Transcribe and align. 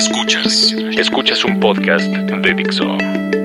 Escuchas. 0.00 0.74
Escuchas 0.96 1.44
un 1.44 1.60
podcast 1.60 2.06
de 2.06 2.54
Dixo. 2.54 2.96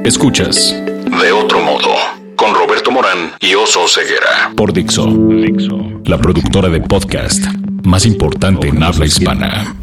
Escuchas. 0.05 0.73
De 1.21 1.29
otro 1.33 1.59
modo. 1.59 1.93
Con 2.37 2.55
Roberto 2.55 2.91
Morán 2.91 3.33
y 3.41 3.55
Oso 3.55 3.85
Ceguera. 3.89 4.53
Por 4.55 4.71
Dixo. 4.71 5.05
Dixo. 5.05 5.77
La 6.05 6.17
productora 6.17 6.69
de 6.69 6.79
podcast 6.79 7.43
más 7.83 8.05
importante 8.05 8.69
en 8.69 8.81
habla 8.81 9.05
hispana. 9.05 9.75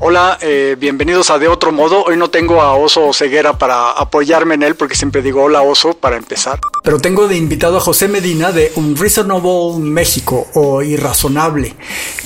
Hola, 0.00 0.36
eh, 0.42 0.76
bienvenidos 0.78 1.30
a 1.30 1.38
De 1.38 1.48
Otro 1.48 1.72
Modo. 1.72 2.04
Hoy 2.04 2.18
no 2.18 2.28
tengo 2.28 2.60
a 2.60 2.74
Oso 2.74 3.10
Ceguera 3.14 3.56
para 3.56 3.92
apoyarme 3.92 4.56
en 4.56 4.62
él 4.62 4.74
porque 4.74 4.94
siempre 4.94 5.22
digo 5.22 5.42
hola 5.42 5.62
Oso 5.62 5.94
para 5.94 6.18
empezar. 6.18 6.60
Pero 6.82 6.98
tengo 6.98 7.28
de 7.28 7.36
invitado 7.36 7.76
a 7.76 7.80
José 7.80 8.08
Medina 8.08 8.52
de 8.52 8.72
Unreasonable 8.76 9.78
México 9.78 10.48
o 10.54 10.82
Irrazonable, 10.82 11.74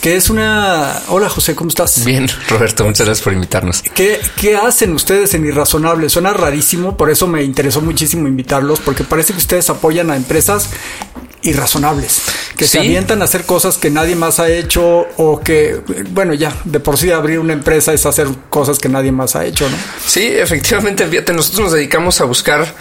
que 0.00 0.16
es 0.16 0.30
una... 0.30 1.02
Hola 1.09 1.29
José, 1.29 1.55
¿cómo 1.55 1.69
estás? 1.69 2.05
Bien, 2.05 2.29
Roberto, 2.48 2.84
muchas 2.84 3.06
gracias 3.06 3.25
por 3.25 3.33
invitarnos. 3.33 3.83
¿Qué, 3.95 4.20
qué 4.37 4.56
hacen 4.56 4.92
ustedes 4.92 5.34
en 5.34 5.45
Irrazonable? 5.45 6.09
Suena 6.09 6.33
rarísimo, 6.33 6.97
por 6.97 7.11
eso 7.11 7.27
me 7.27 7.42
interesó 7.42 7.80
muchísimo 7.80 8.28
invitarlos, 8.28 8.78
porque 8.80 9.02
parece 9.02 9.33
que 9.33 9.41
ustedes 9.41 9.69
apoyan 9.70 10.11
a 10.11 10.16
empresas 10.16 10.70
irrazonables, 11.42 12.23
que 12.56 12.66
se 12.66 12.78
avientan 12.78 13.20
a 13.20 13.27
hacer 13.27 13.45
cosas 13.45 13.77
que 13.77 13.91
nadie 13.91 14.16
más 14.16 14.41
ha 14.41 14.48
hecho 14.48 15.06
o 15.19 15.41
que, 15.41 15.80
bueno, 16.11 16.33
ya, 16.33 16.56
de 16.64 16.80
por 16.80 16.97
sí 16.97 17.11
abrir 17.11 17.39
una 17.39 17.52
empresa 17.52 17.92
es 17.92 18.06
hacer 18.06 18.28
cosas 18.48 18.78
que 18.78 18.89
nadie 18.89 19.12
más 19.12 19.36
ha 19.36 19.45
hecho, 19.45 19.69
¿no? 19.69 19.77
Sí, 20.06 20.23
efectivamente, 20.25 21.06
fíjate, 21.06 21.34
nosotros 21.34 21.64
nos 21.64 21.73
dedicamos 21.73 22.20
a 22.23 22.25
buscar 22.25 22.75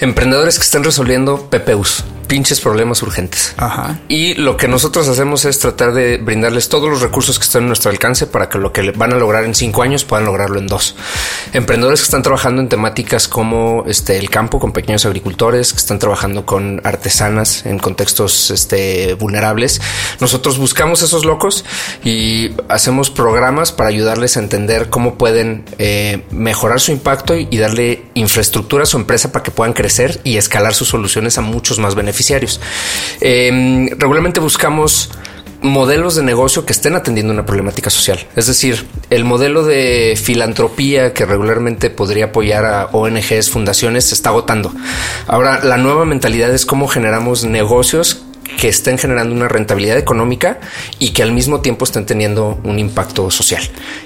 emprendedores 0.00 0.56
que 0.56 0.64
estén 0.64 0.82
resolviendo 0.82 1.48
PPUs, 1.50 2.04
pinches 2.30 2.60
problemas 2.60 3.02
urgentes. 3.02 3.54
Ajá. 3.56 3.98
Y 4.06 4.34
lo 4.34 4.56
que 4.56 4.68
nosotros 4.68 5.08
hacemos 5.08 5.44
es 5.44 5.58
tratar 5.58 5.92
de 5.92 6.16
brindarles 6.18 6.68
todos 6.68 6.88
los 6.88 7.02
recursos 7.02 7.40
que 7.40 7.44
están 7.44 7.64
a 7.64 7.66
nuestro 7.66 7.90
alcance 7.90 8.28
para 8.28 8.48
que 8.48 8.56
lo 8.56 8.72
que 8.72 8.92
van 8.92 9.12
a 9.12 9.16
lograr 9.16 9.44
en 9.44 9.52
cinco 9.52 9.82
años 9.82 10.04
puedan 10.04 10.26
lograrlo 10.26 10.60
en 10.60 10.68
dos. 10.68 10.94
Emprendedores 11.52 11.98
que 12.00 12.04
están 12.04 12.22
trabajando 12.22 12.62
en 12.62 12.68
temáticas 12.68 13.26
como 13.26 13.82
este, 13.88 14.16
el 14.16 14.30
campo 14.30 14.60
con 14.60 14.70
pequeños 14.70 15.04
agricultores, 15.06 15.72
que 15.72 15.78
están 15.78 15.98
trabajando 15.98 16.46
con 16.46 16.80
artesanas 16.84 17.66
en 17.66 17.80
contextos 17.80 18.52
este, 18.52 19.14
vulnerables. 19.14 19.80
Nosotros 20.20 20.56
buscamos 20.56 21.02
esos 21.02 21.24
locos 21.24 21.64
y 22.04 22.52
hacemos 22.68 23.10
programas 23.10 23.72
para 23.72 23.88
ayudarles 23.88 24.36
a 24.36 24.40
entender 24.40 24.88
cómo 24.88 25.16
pueden 25.16 25.64
eh, 25.78 26.22
mejorar 26.30 26.80
su 26.80 26.92
impacto 26.92 27.34
y, 27.36 27.60
darle 27.60 28.04
infraestructura 28.14 28.84
a 28.84 28.86
su 28.86 28.96
empresa 28.96 29.32
para 29.32 29.42
que 29.42 29.50
puedan 29.50 29.74
crecer 29.74 30.20
y 30.24 30.38
escalar 30.38 30.74
sus 30.74 30.88
soluciones 30.88 31.36
a 31.36 31.42
muchos 31.42 31.78
más 31.78 31.94
Eh, 33.20 33.88
regularmente 33.98 34.40
buscamos 34.40 35.10
modelos 35.62 36.14
de 36.14 36.22
negocio 36.22 36.64
que 36.64 36.72
estén 36.72 36.94
atendiendo 36.94 37.32
una 37.32 37.44
problemática 37.44 37.90
social. 37.90 38.18
Es 38.36 38.46
decir, 38.46 38.86
el 39.10 39.24
modelo 39.24 39.64
de 39.64 40.18
filantropía 40.22 41.12
que 41.12 41.26
regularmente 41.26 41.90
podría 41.90 42.26
apoyar 42.26 42.64
a 42.64 42.86
ONGs, 42.86 43.50
fundaciones, 43.50 44.06
se 44.06 44.14
está 44.14 44.30
agotando. 44.30 44.72
Ahora, 45.26 45.62
la 45.62 45.76
nueva 45.76 46.04
mentalidad 46.04 46.52
es 46.52 46.64
cómo 46.64 46.88
generamos 46.88 47.44
negocios 47.44 48.22
que 48.58 48.68
estén 48.68 48.98
generando 48.98 49.34
una 49.34 49.48
rentabilidad 49.48 49.98
económica 49.98 50.60
y 50.98 51.10
que 51.10 51.22
al 51.22 51.32
mismo 51.32 51.60
tiempo 51.60 51.84
estén 51.84 52.06
teniendo 52.06 52.60
un 52.64 52.78
impacto 52.78 53.30
social. 53.30 53.62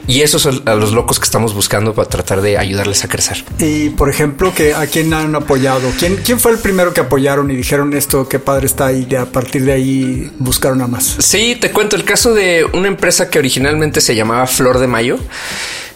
Y 0.06 0.22
esos 0.22 0.42
son 0.42 0.62
a 0.66 0.74
los 0.74 0.92
locos 0.92 1.18
que 1.18 1.24
estamos 1.24 1.54
buscando 1.54 1.94
para 1.94 2.08
tratar 2.08 2.40
de 2.40 2.58
ayudarles 2.58 3.04
a 3.04 3.08
crecer. 3.08 3.44
Y 3.58 3.90
por 3.90 4.10
ejemplo, 4.10 4.52
que 4.54 4.74
¿a 4.74 4.86
quién 4.86 5.12
han 5.14 5.34
apoyado? 5.34 5.90
¿Quién, 5.98 6.16
¿Quién 6.16 6.40
fue 6.40 6.52
el 6.52 6.58
primero 6.58 6.92
que 6.92 7.00
apoyaron 7.00 7.50
y 7.50 7.56
dijeron 7.56 7.94
esto, 7.94 8.28
qué 8.28 8.38
padre 8.38 8.66
está 8.66 8.92
y 8.92 9.04
de 9.04 9.18
a 9.18 9.26
partir 9.26 9.64
de 9.64 9.72
ahí 9.72 10.30
buscaron 10.38 10.80
a 10.82 10.86
más? 10.86 11.16
Sí, 11.18 11.56
te 11.60 11.70
cuento 11.70 11.96
el 11.96 12.04
caso 12.04 12.34
de 12.34 12.64
una 12.72 12.88
empresa 12.88 13.30
que 13.30 13.38
originalmente 13.38 14.00
se 14.00 14.14
llamaba 14.14 14.46
Flor 14.46 14.78
de 14.78 14.86
Mayo. 14.86 15.18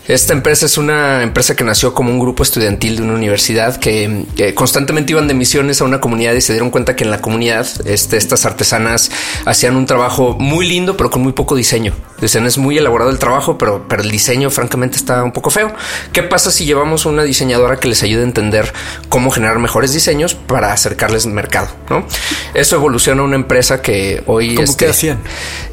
Esta 0.09 0.33
empresa 0.33 0.65
es 0.65 0.79
una 0.79 1.23
empresa 1.23 1.55
que 1.55 1.65
nació 1.65 1.93
como 1.93 2.11
un 2.11 2.19
grupo 2.19 2.43
estudiantil 2.43 2.97
de 2.97 3.03
una 3.03 3.13
universidad 3.13 3.77
que, 3.77 4.25
constantemente 4.55 5.13
iban 5.13 5.29
de 5.29 5.35
misiones 5.35 5.83
a 5.83 5.85
una 5.85 6.01
comunidad 6.01 6.33
y 6.33 6.41
se 6.41 6.55
dieron 6.55 6.71
cuenta 6.71 6.97
que 6.97 7.05
en 7.05 7.11
la 7.11 7.21
comunidad 7.21 7.67
este, 7.85 8.17
estas 8.17 8.47
artesanas 8.47 9.11
hacían 9.45 9.77
un 9.77 9.85
trabajo 9.85 10.35
muy 10.39 10.67
lindo 10.67 10.97
pero 10.97 11.11
con 11.11 11.21
muy 11.21 11.33
poco 11.33 11.57
diseño. 11.57 11.93
Dicen 12.21 12.47
es 12.47 12.59
muy 12.59 12.79
elaborado 12.79 13.11
el 13.11 13.19
trabajo 13.19 13.59
pero, 13.59 13.87
pero 13.89 14.03
el 14.03 14.11
diseño 14.11 14.51
francamente 14.51 14.97
está 14.97 15.23
un 15.23 15.33
poco 15.33 15.51
feo. 15.51 15.73
¿Qué 16.13 16.23
pasa 16.23 16.51
si 16.51 16.65
llevamos 16.65 17.07
una 17.07 17.23
diseñadora 17.23 17.79
que 17.79 17.89
les 17.89 18.03
ayude 18.03 18.23
a 18.23 18.25
entender 18.25 18.73
cómo 19.09 19.31
generar 19.31 19.59
mejores 19.59 19.93
diseños 19.93 20.35
para 20.35 20.73
acercarles 20.73 21.27
al 21.27 21.33
mercado? 21.33 21.69
¿no? 21.91 22.07
Eso 22.55 22.77
evoluciona 22.77 23.23
a 23.23 23.25
una 23.25 23.37
empresa 23.37 23.83
que 23.83 24.23
hoy... 24.27 24.55
¿Cómo 24.55 24.65
este, 24.65 24.85
que 24.85 24.91
hacían? 24.91 25.19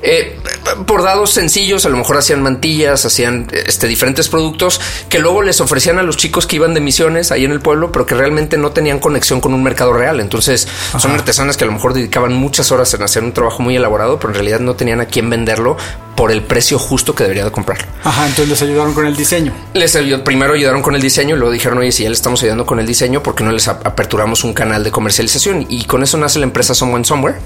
Eh, 0.02 0.38
por 0.86 1.04
dados 1.04 1.32
sencillos, 1.32 1.86
a 1.86 1.90
lo 1.90 1.98
mejor 1.98 2.18
hacían 2.18 2.42
mantillas, 2.42 3.06
hacían 3.06 3.48
este, 3.52 3.88
diferentes 3.88 4.30
productos 4.30 4.80
que 5.10 5.20
luego 5.20 5.42
les 5.42 5.62
ofrecían 5.62 6.00
a 6.00 6.04
los 6.04 6.18
chicos 6.18 6.48
que 6.48 6.58
iban 6.58 6.74
de 6.74 6.82
misiones 6.82 7.32
ahí 7.32 7.46
en 7.46 7.52
el 7.52 7.62
pueblo, 7.62 7.92
pero 7.92 8.06
que 8.06 8.16
realmente 8.16 8.58
no 8.58 8.72
tenían 8.72 9.00
conexión 9.00 9.42
con 9.42 9.54
un 9.54 9.64
mercado 9.64 9.94
real. 9.94 10.20
Entonces 10.20 10.68
Ajá. 10.90 11.00
son 11.00 11.12
artesanas 11.12 11.58
que 11.58 11.64
a 11.64 11.68
lo 11.68 11.74
mejor 11.74 11.94
dedicaban 11.94 12.34
muchas 12.34 12.72
horas 12.72 12.94
en 12.94 13.04
hacer 13.04 13.24
un 13.24 13.34
trabajo 13.34 13.64
muy 13.64 13.76
elaborado, 13.76 14.20
pero 14.20 14.30
en 14.30 14.36
realidad 14.36 14.60
no 14.60 14.76
tenían 14.76 15.02
a 15.02 15.06
quién 15.06 15.30
venderlo 15.30 15.78
por 16.16 16.32
el 16.32 16.35
precio 16.44 16.80
justo 16.80 17.14
que 17.16 17.24
debería 17.24 17.46
de 17.46 17.52
comprar. 17.52 17.86
Ajá, 18.04 18.28
entonces 18.28 18.50
les 18.50 18.62
ayudaron 18.62 18.94
con 18.94 19.06
el 19.06 19.16
diseño. 19.16 19.54
Les 19.74 19.96
ayudó, 19.96 20.24
primero 20.24 20.54
ayudaron 20.54 20.82
con 20.82 20.96
el 20.96 21.02
diseño 21.02 21.36
y 21.36 21.40
luego 21.40 21.52
dijeron, 21.52 21.78
oye, 21.78 21.92
si 21.92 22.04
ya 22.04 22.10
le 22.10 22.16
estamos 22.16 22.42
ayudando 22.42 22.66
con 22.66 22.80
el 22.80 22.86
diseño, 22.86 23.22
¿por 23.24 23.36
qué 23.36 23.44
no 23.44 23.52
les 23.52 23.68
aperturamos 23.68 24.44
un 24.44 24.54
canal 24.54 24.84
de 24.84 24.92
comercialización? 24.92 25.66
Y 25.70 25.86
con 25.86 26.04
eso 26.04 26.18
nace 26.18 26.40
la 26.40 26.46
empresa 26.46 26.74
Someone 26.74 27.06
Somewhere. 27.06 27.38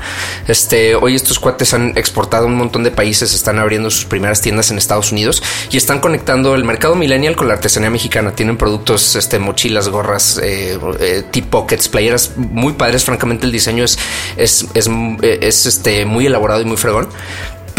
Este, 0.48 0.96
hoy 0.96 1.16
estos 1.16 1.40
cuates 1.40 1.74
han 1.74 1.98
exportado 1.98 2.46
a 2.46 2.48
un 2.48 2.56
montón 2.56 2.84
de 2.84 2.92
países, 2.92 3.34
están 3.34 3.60
abriendo 3.60 3.90
sus 3.90 4.06
primeras 4.06 4.42
tiendas 4.42 4.72
en 4.72 4.78
Estados 4.78 5.12
Unidos 5.12 5.42
y 5.72 5.78
están 5.78 6.00
conectando 6.00 6.56
el 6.56 6.64
mercado 6.64 6.96
millennial 6.96 7.36
con 7.36 7.48
la 7.48 7.56
artesanía 7.56 7.90
mexicana. 7.90 8.32
Tienen 8.32 8.58
productos, 8.58 9.16
este, 9.16 9.40
mochilas, 9.40 9.90
gorras, 9.90 10.40
eh, 10.42 10.80
eh, 11.00 11.24
tip 11.32 11.50
pockets, 11.50 11.90
playeras 11.90 12.32
muy 12.38 12.74
padres. 12.74 13.04
Francamente, 13.04 13.46
el 13.46 13.52
diseño 13.52 13.84
es, 13.84 13.98
es, 14.38 14.66
es, 14.74 14.90
es 15.22 15.66
este, 15.66 16.06
muy 16.06 16.26
elaborado 16.26 16.62
y 16.62 16.66
muy 16.66 16.78
fregón 16.78 17.10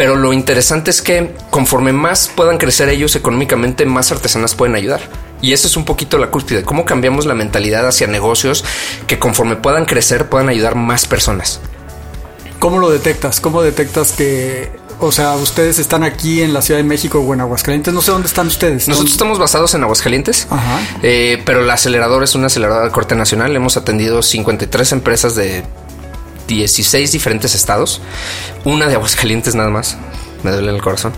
pero 0.01 0.17
lo 0.17 0.33
interesante 0.33 0.91
es 0.91 1.03
que 1.03 1.35
conforme 1.51 1.93
más 1.93 2.31
puedan 2.35 2.57
crecer 2.57 2.89
ellos 2.89 3.17
económicamente, 3.17 3.85
más 3.85 4.11
artesanas 4.11 4.55
pueden 4.55 4.75
ayudar. 4.75 5.03
Y 5.43 5.53
eso 5.53 5.67
es 5.67 5.77
un 5.77 5.85
poquito 5.85 6.17
la 6.17 6.31
cúspide, 6.31 6.63
cómo 6.63 6.87
cambiamos 6.87 7.27
la 7.27 7.35
mentalidad 7.35 7.87
hacia 7.87 8.07
negocios 8.07 8.65
que 9.07 9.19
conforme 9.19 9.57
puedan 9.57 9.85
crecer 9.85 10.31
puedan 10.31 10.49
ayudar 10.49 10.75
más 10.75 11.07
personas. 11.07 11.61
¿Cómo 12.59 12.79
lo 12.79 12.89
detectas? 12.89 13.41
¿Cómo 13.41 13.61
detectas 13.61 14.13
que, 14.13 14.71
o 15.01 15.13
sea, 15.13 15.35
ustedes 15.35 15.79
están 15.79 16.03
aquí 16.03 16.41
en 16.41 16.55
la 16.55 16.63
Ciudad 16.63 16.81
de 16.81 16.85
México 16.85 17.21
o 17.21 17.35
en 17.35 17.43
Aguascalientes? 17.43 17.93
No 17.93 18.01
sé 18.01 18.11
dónde 18.11 18.29
están 18.29 18.47
ustedes. 18.47 18.89
Nosotros 18.89 19.13
estamos 19.13 19.39
basados 19.39 19.75
en 19.75 19.83
Aguascalientes, 19.83 20.47
Ajá. 20.49 20.81
Eh, 21.03 21.43
pero 21.45 21.61
la 21.61 21.75
aceleradora 21.75 22.25
es 22.25 22.35
una 22.35 22.47
aceleradora 22.47 22.87
de 22.87 22.91
corte 22.91 23.15
nacional. 23.17 23.55
Hemos 23.55 23.77
atendido 23.77 24.23
53 24.23 24.93
empresas 24.93 25.35
de 25.35 25.63
16 26.51 27.13
diferentes 27.13 27.55
estados, 27.55 28.01
una 28.65 28.89
de 28.89 28.95
Aguascalientes 28.95 29.55
nada 29.55 29.71
más. 29.71 29.97
Me 30.43 30.51
duele 30.53 30.71
el 30.71 30.81
corazón. 30.81 31.13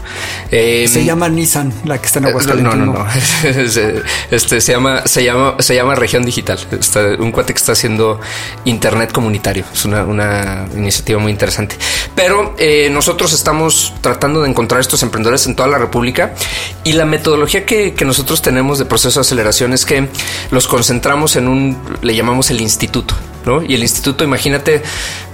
Eh, 0.51 0.89
se 0.89 1.05
llama 1.05 1.29
Nissan, 1.29 1.73
la 1.85 1.99
que 1.99 2.07
está 2.07 2.19
en 2.19 2.27
Aguascalientes. 2.27 2.77
No, 2.77 2.87
no, 2.87 2.93
no. 2.93 3.07
este 4.31 4.61
se 4.61 4.73
llama, 4.73 5.07
se 5.07 5.23
llama, 5.23 5.57
se 5.61 5.75
llama 5.75 5.95
Región 5.95 6.25
Digital. 6.25 6.59
Está 6.73 7.01
un 7.19 7.31
cuate 7.31 7.53
que 7.53 7.59
está 7.59 7.73
haciendo 7.73 8.21
Internet 8.65 9.13
comunitario. 9.13 9.65
Es 9.73 9.85
una, 9.85 10.05
una 10.05 10.67
iniciativa 10.75 11.21
muy 11.21 11.31
interesante. 11.31 11.77
Pero 12.17 12.57
eh, 12.59 12.91
nosotros 12.91 13.33
estamos 13.33 13.95
tratando 14.01 14.43
de 14.43 14.51
encontrar 14.51 14.81
estos 14.81 15.03
emprendedores 15.05 15.47
en 15.47 15.55
toda 15.55 15.69
la 15.69 15.79
República 15.79 16.35
y 16.83 16.95
la 16.95 17.05
metodología 17.05 17.65
que, 17.65 17.95
que 17.95 18.05
nosotros 18.05 18.43
tenemos 18.43 18.81
de 18.81 18.87
proceso 18.87 19.21
de 19.21 19.23
aceleración 19.23 19.73
es 19.73 19.87
que 19.87 20.09
los 20.51 20.67
concentramos 20.67 21.37
en 21.37 21.47
un, 21.47 21.79
le 22.03 22.17
llamamos 22.17 22.51
el 22.51 22.61
instituto. 22.61 23.15
¿No? 23.45 23.63
Y 23.63 23.75
el 23.75 23.83
instituto, 23.83 24.25
imagínate, 24.25 24.83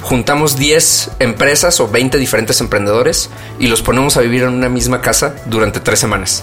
juntamos 0.03 0.57
10 0.57 1.11
empresas 1.19 1.79
o 1.81 1.89
20 1.89 2.19
diferentes 2.19 2.61
emprendedores 2.61 3.31
y 3.59 3.67
los 3.67 3.83
ponemos 3.83 4.17
a 4.17 4.21
vivir 4.21 4.43
en 4.43 4.51
una 4.51 4.69
misma 4.69 5.01
casa 5.01 5.35
durante 5.47 5.81
tres 5.81 5.99
semanas. 5.99 6.43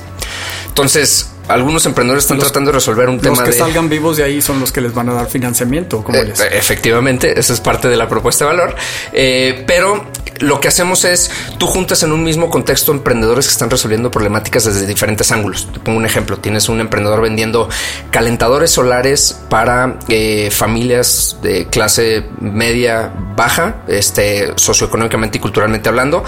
Entonces, 0.68 1.32
algunos 1.48 1.86
emprendedores 1.86 2.24
están 2.24 2.38
los, 2.38 2.48
tratando 2.48 2.72
de 2.72 2.76
resolver 2.76 3.08
un 3.08 3.16
los 3.16 3.24
tema 3.24 3.44
que 3.44 3.52
de... 3.52 3.58
salgan 3.58 3.88
vivos 3.88 4.18
de 4.18 4.24
ahí 4.24 4.42
son 4.42 4.60
los 4.60 4.72
que 4.72 4.82
les 4.82 4.94
van 4.94 5.10
a 5.10 5.14
dar 5.14 5.28
financiamiento. 5.28 6.04
¿cómo 6.04 6.18
eh, 6.18 6.34
efectivamente, 6.52 7.40
esa 7.40 7.54
es 7.54 7.62
parte 7.62 7.88
de 7.88 7.96
la 7.96 8.08
propuesta 8.08 8.46
de 8.46 8.52
valor. 8.52 8.76
Eh, 9.14 9.64
pero 9.68 10.06
lo 10.40 10.60
que 10.60 10.68
hacemos 10.68 11.06
es, 11.06 11.32
tú 11.58 11.68
juntas 11.68 12.04
en 12.04 12.12
un 12.12 12.24
mismo 12.24 12.50
contexto 12.50 12.92
emprendedores 12.92 13.48
que 13.48 13.52
están 13.52 13.70
resolviendo 13.70 14.12
problemáticas 14.12 14.66
desde 14.66 14.86
diferentes 14.86 15.32
ángulos. 15.32 15.68
Te 15.72 15.80
pongo 15.80 15.98
un 15.98 16.06
ejemplo, 16.06 16.38
tienes 16.38 16.70
un 16.70 16.80
emprendedor 16.80 17.22
vendiendo 17.22 17.70
calentadores 18.12 18.72
solares 18.72 19.40
para 19.50 19.98
eh, 20.10 20.50
familias 20.52 21.38
de 21.42 21.68
clase 21.68 22.26
media 22.40 23.14
baja, 23.36 23.84
este, 23.88 24.54
socioeconómicamente 24.56 25.38
y 25.38 25.42
culturalmente 25.42 25.90
hablando, 25.90 26.24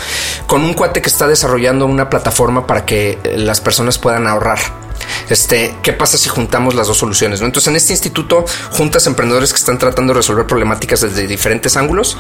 con 0.48 0.63
un 0.63 0.74
cuate 0.74 1.01
que 1.01 1.09
está 1.09 1.27
desarrollando 1.27 1.86
una 1.86 2.09
plataforma 2.09 2.68
para 2.68 2.86
que 2.86 3.18
las 3.36 3.62
personas 3.62 3.98
puedan 3.98 4.27
ahorrar. 4.27 4.59
Este, 5.30 5.75
¿qué 5.83 5.94
pasa 5.94 6.18
si 6.18 6.30
juntamos 6.30 6.75
las 6.75 6.88
dos 6.88 6.98
soluciones? 6.98 7.42
Entonces, 7.42 7.68
en 7.68 7.75
este 7.75 7.94
instituto 7.94 8.45
juntas 8.71 9.07
emprendedores 9.07 9.51
que 9.51 9.59
están 9.59 9.77
tratando 9.77 10.13
de 10.13 10.19
resolver 10.19 10.48
problemáticas 10.48 11.01
desde 11.01 11.27
diferentes 11.27 11.77
ángulos 11.77 12.18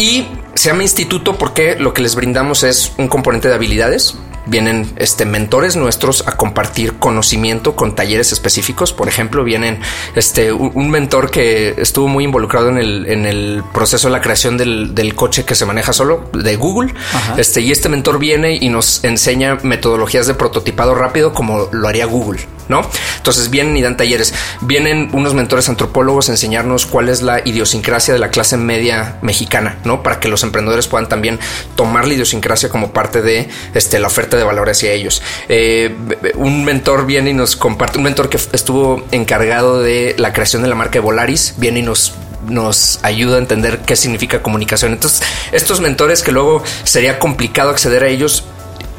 y 0.00 0.26
se 0.54 0.70
llama 0.70 0.82
instituto 0.82 1.36
porque 1.36 1.76
lo 1.78 1.92
que 1.92 2.00
les 2.00 2.14
brindamos 2.14 2.62
es 2.62 2.92
un 2.96 3.08
componente 3.08 3.48
de 3.48 3.54
habilidades 3.54 4.16
vienen 4.46 4.90
este, 4.96 5.26
mentores 5.26 5.76
nuestros 5.76 6.26
a 6.26 6.32
compartir 6.38 6.94
conocimiento 6.94 7.76
con 7.76 7.94
talleres 7.94 8.32
específicos. 8.32 8.94
Por 8.94 9.06
ejemplo, 9.08 9.44
vienen 9.44 9.78
este, 10.16 10.52
un, 10.52 10.90
mentor 10.90 11.30
que 11.30 11.74
estuvo 11.76 12.08
muy 12.08 12.24
involucrado 12.24 12.70
en 12.70 12.78
el, 12.78 13.06
en 13.06 13.26
el 13.26 13.62
proceso 13.74 14.08
de 14.08 14.12
la 14.12 14.22
creación 14.22 14.56
del, 14.56 14.94
del 14.94 15.14
coche 15.14 15.44
que 15.44 15.54
se 15.54 15.66
maneja 15.66 15.92
solo 15.92 16.30
de 16.32 16.56
Google. 16.56 16.94
Este, 17.36 17.60
y 17.60 17.70
este 17.70 17.90
mentor 17.90 18.18
viene 18.18 18.56
y 18.60 18.70
nos 18.70 19.04
enseña 19.04 19.58
metodologías 19.62 20.26
de 20.26 20.34
prototipado 20.34 20.94
rápido 20.94 21.34
como 21.34 21.68
lo 21.70 21.86
haría 21.86 22.06
Google. 22.06 22.40
¿No? 22.70 22.88
Entonces 23.16 23.50
vienen 23.50 23.76
y 23.76 23.82
dan 23.82 23.96
talleres. 23.96 24.32
Vienen 24.62 25.10
unos 25.12 25.34
mentores 25.34 25.68
antropólogos 25.68 26.28
a 26.28 26.32
enseñarnos 26.32 26.86
cuál 26.86 27.10
es 27.10 27.20
la 27.20 27.40
idiosincrasia 27.44 28.14
de 28.14 28.20
la 28.20 28.30
clase 28.30 28.56
media 28.56 29.18
mexicana, 29.20 29.78
¿no? 29.84 30.02
Para 30.02 30.20
que 30.20 30.28
los 30.28 30.42
emprendedores 30.44 30.86
puedan 30.86 31.08
también 31.08 31.38
tomar 31.74 32.06
la 32.06 32.14
idiosincrasia 32.14 32.70
como 32.70 32.92
parte 32.92 33.20
de 33.20 33.48
este, 33.74 33.98
la 33.98 34.06
oferta 34.06 34.36
de 34.36 34.44
valor 34.44 34.70
hacia 34.70 34.92
ellos. 34.92 35.20
Eh, 35.48 35.94
un 36.36 36.64
mentor 36.64 37.04
viene 37.04 37.30
y 37.30 37.34
nos 37.34 37.56
comparte, 37.56 37.98
un 37.98 38.04
mentor 38.04 38.30
que 38.30 38.38
estuvo 38.52 39.04
encargado 39.10 39.82
de 39.82 40.14
la 40.16 40.32
creación 40.32 40.62
de 40.62 40.68
la 40.68 40.76
marca 40.76 40.92
de 40.92 41.00
Volaris, 41.00 41.54
viene 41.58 41.80
y 41.80 41.82
nos 41.82 42.14
nos 42.48 42.98
ayuda 43.02 43.36
a 43.36 43.38
entender 43.38 43.80
qué 43.80 43.96
significa 43.96 44.42
comunicación. 44.42 44.92
Entonces, 44.92 45.22
estos 45.52 45.80
mentores 45.80 46.22
que 46.22 46.32
luego 46.32 46.64
sería 46.84 47.18
complicado 47.18 47.70
acceder 47.70 48.02
a 48.02 48.08
ellos, 48.08 48.44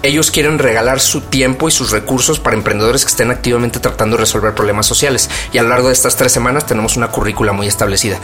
ellos 0.03 0.31
quieren 0.31 0.59
regalar 0.59 0.99
su 0.99 1.21
tiempo 1.21 1.67
y 1.67 1.71
sus 1.71 1.91
recursos 1.91 2.39
para 2.39 2.55
emprendedores 2.55 3.03
que 3.03 3.09
estén 3.09 3.31
activamente 3.31 3.79
tratando 3.79 4.17
de 4.17 4.21
resolver 4.21 4.53
problemas 4.53 4.85
sociales. 4.85 5.29
Y 5.53 5.57
a 5.57 5.63
lo 5.63 5.69
largo 5.69 5.87
de 5.87 5.93
estas 5.93 6.15
tres 6.15 6.31
semanas 6.31 6.65
tenemos 6.65 6.97
una 6.97 7.09
currícula 7.09 7.53
muy 7.53 7.67
establecida. 7.67 8.19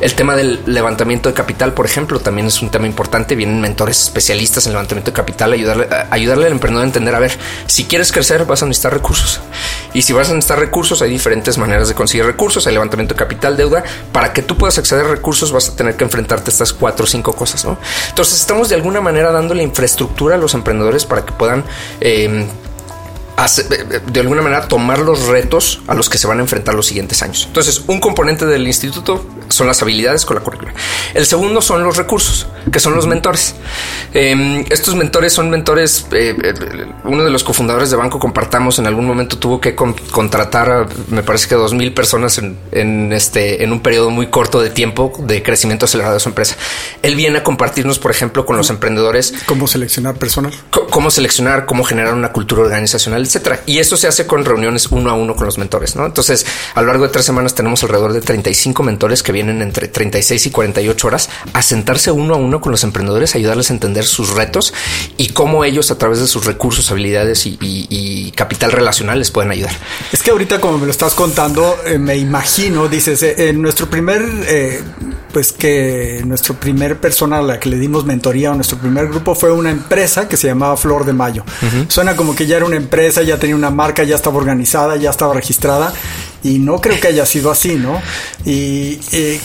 El 0.00 0.14
tema 0.14 0.36
del 0.36 0.62
levantamiento 0.66 1.28
de 1.28 1.34
capital, 1.34 1.72
por 1.72 1.86
ejemplo, 1.86 2.20
también 2.20 2.46
es 2.46 2.62
un 2.62 2.70
tema 2.70 2.86
importante. 2.86 3.34
Vienen 3.34 3.60
mentores 3.60 4.02
especialistas 4.02 4.66
en 4.66 4.72
levantamiento 4.72 5.10
de 5.10 5.16
capital, 5.16 5.52
ayudarle, 5.52 5.88
ayudarle 6.10 6.46
al 6.46 6.52
emprendedor 6.52 6.84
a 6.84 6.86
entender, 6.86 7.14
a 7.14 7.18
ver, 7.18 7.36
si 7.66 7.84
quieres 7.84 8.12
crecer 8.12 8.44
vas 8.44 8.62
a 8.62 8.66
necesitar 8.66 8.92
recursos. 8.92 9.40
Y 9.94 10.02
si 10.02 10.12
vas 10.12 10.30
a 10.30 10.34
necesitar 10.34 10.58
recursos, 10.58 11.02
hay 11.02 11.10
diferentes 11.10 11.58
maneras 11.58 11.88
de 11.88 11.94
conseguir 11.94 12.26
recursos. 12.26 12.66
Hay 12.66 12.72
levantamiento 12.72 13.14
de 13.14 13.18
capital, 13.18 13.56
deuda. 13.56 13.84
Para 14.12 14.32
que 14.32 14.42
tú 14.42 14.56
puedas 14.56 14.78
acceder 14.78 15.06
a 15.06 15.08
recursos 15.08 15.52
vas 15.52 15.68
a 15.68 15.76
tener 15.76 15.96
que 15.96 16.04
enfrentarte 16.04 16.50
a 16.50 16.52
estas 16.52 16.72
cuatro 16.72 17.04
o 17.04 17.08
cinco 17.08 17.32
cosas. 17.34 17.64
¿no? 17.64 17.78
Entonces 18.08 18.40
estamos 18.40 18.68
de 18.68 18.74
alguna 18.74 19.00
manera 19.00 19.32
dando 19.32 19.54
la 19.54 19.62
infraestructura 19.62 20.36
a 20.36 20.38
los 20.38 20.54
emprendedores 20.54 21.04
para 21.04 21.24
que 21.24 21.32
puedan 21.32 21.64
eh, 22.00 22.46
de 23.46 24.20
alguna 24.20 24.42
manera 24.42 24.68
tomar 24.68 24.98
los 24.98 25.26
retos 25.26 25.82
a 25.86 25.94
los 25.94 26.08
que 26.08 26.18
se 26.18 26.26
van 26.26 26.38
a 26.38 26.42
enfrentar 26.42 26.74
los 26.74 26.86
siguientes 26.86 27.22
años. 27.22 27.44
Entonces, 27.46 27.82
un 27.86 28.00
componente 28.00 28.46
del 28.46 28.66
instituto 28.66 29.24
son 29.48 29.66
las 29.66 29.82
habilidades 29.82 30.24
con 30.24 30.36
la 30.36 30.42
currícula. 30.42 30.72
El 31.14 31.26
segundo 31.26 31.60
son 31.60 31.84
los 31.84 31.96
recursos, 31.96 32.46
que 32.70 32.80
son 32.80 32.94
los 32.94 33.06
mentores. 33.06 33.54
Em, 34.14 34.64
estos 34.70 34.94
mentores 34.94 35.32
son 35.32 35.50
mentores, 35.50 36.06
eh, 36.12 36.36
eh, 36.42 36.86
uno 37.04 37.24
de 37.24 37.30
los 37.30 37.44
cofundadores 37.44 37.90
de 37.90 37.96
Banco 37.96 38.18
Compartamos 38.18 38.78
en 38.78 38.86
algún 38.86 39.06
momento 39.06 39.38
tuvo 39.38 39.60
que 39.60 39.74
contratar, 39.74 40.70
a, 40.70 40.86
me 41.08 41.22
parece 41.22 41.48
que 41.48 41.54
dos 41.54 41.74
mil 41.74 41.92
personas 41.92 42.38
en, 42.38 43.12
este, 43.12 43.64
en 43.64 43.72
un 43.72 43.80
periodo 43.80 44.10
muy 44.10 44.28
corto 44.28 44.60
de 44.60 44.70
tiempo 44.70 45.12
de 45.18 45.42
crecimiento 45.42 45.86
acelerado 45.86 46.14
de 46.14 46.20
su 46.20 46.28
empresa. 46.28 46.56
Él 47.02 47.16
viene 47.16 47.38
a 47.38 47.44
compartirnos, 47.44 47.98
por 47.98 48.10
ejemplo, 48.10 48.46
con 48.46 48.56
los 48.56 48.70
emprendedores. 48.70 49.34
¿Cómo 49.46 49.66
seleccionar 49.66 50.14
personal? 50.16 50.52
Cómo 50.70 51.10
seleccionar, 51.10 51.66
cómo 51.66 51.84
generar 51.84 52.14
una 52.14 52.32
cultura 52.32 52.62
organizacional 52.62 53.26
etcétera. 53.34 53.62
Y 53.66 53.78
eso 53.78 53.96
se 53.96 54.08
hace 54.08 54.26
con 54.26 54.44
reuniones 54.44 54.88
uno 54.90 55.10
a 55.10 55.14
uno 55.14 55.34
con 55.34 55.46
los 55.46 55.58
mentores, 55.58 55.96
¿no? 55.96 56.04
Entonces, 56.04 56.46
a 56.74 56.82
lo 56.82 56.88
largo 56.88 57.04
de 57.04 57.10
tres 57.10 57.24
semanas 57.24 57.54
tenemos 57.54 57.82
alrededor 57.82 58.12
de 58.12 58.20
35 58.20 58.82
mentores 58.82 59.22
que 59.22 59.32
vienen 59.32 59.62
entre 59.62 59.88
36 59.88 60.46
y 60.46 60.50
48 60.50 61.06
horas 61.06 61.30
a 61.52 61.62
sentarse 61.62 62.10
uno 62.10 62.34
a 62.34 62.36
uno 62.36 62.60
con 62.60 62.72
los 62.72 62.84
emprendedores, 62.84 63.34
ayudarles 63.34 63.70
a 63.70 63.74
entender 63.74 64.04
sus 64.04 64.30
retos 64.30 64.74
y 65.16 65.28
cómo 65.28 65.64
ellos 65.64 65.90
a 65.90 65.98
través 65.98 66.20
de 66.20 66.26
sus 66.26 66.44
recursos, 66.44 66.90
habilidades 66.90 67.46
y, 67.46 68.32
capital 68.36 68.72
relacional 68.72 69.18
les 69.18 69.30
pueden 69.30 69.50
ayudar. 69.50 69.72
Es 70.10 70.22
que 70.22 70.30
ahorita 70.30 70.60
como 70.60 70.78
me 70.78 70.86
lo 70.86 70.90
estás 70.90 71.14
contando, 71.14 71.76
eh, 71.84 71.98
me 71.98 72.16
imagino, 72.16 72.88
dices, 72.88 73.22
eh, 73.22 73.48
en 73.48 73.62
nuestro 73.62 73.88
primer, 73.88 74.22
eh, 74.46 74.82
pues 75.32 75.52
que 75.52 76.22
nuestro 76.26 76.54
primer 76.54 76.98
persona 76.98 77.38
a 77.38 77.42
la 77.42 77.58
que 77.58 77.68
le 77.68 77.78
dimos 77.78 78.04
mentoría 78.04 78.52
o 78.52 78.54
nuestro 78.54 78.78
primer 78.78 79.08
grupo 79.08 79.34
fue 79.34 79.50
una 79.52 79.70
empresa 79.70 80.28
que 80.28 80.36
se 80.36 80.48
llamaba 80.48 80.76
Flor 80.76 81.04
de 81.04 81.12
Mayo. 81.12 81.44
Suena 81.88 82.16
como 82.16 82.34
que 82.34 82.46
ya 82.46 82.56
era 82.56 82.66
una 82.66 82.76
empresa 82.76 83.22
ya 83.22 83.38
tenía 83.38 83.56
una 83.56 83.70
marca, 83.70 84.04
ya 84.04 84.16
estaba 84.16 84.36
organizada, 84.36 84.96
ya 84.96 85.10
estaba 85.10 85.34
registrada 85.34 85.92
y 86.42 86.58
no 86.58 86.80
creo 86.80 86.98
que 87.00 87.08
haya 87.08 87.26
sido 87.26 87.50
así, 87.50 87.76
¿no? 87.76 88.00
Y 88.44 88.98
eh, 89.12 89.40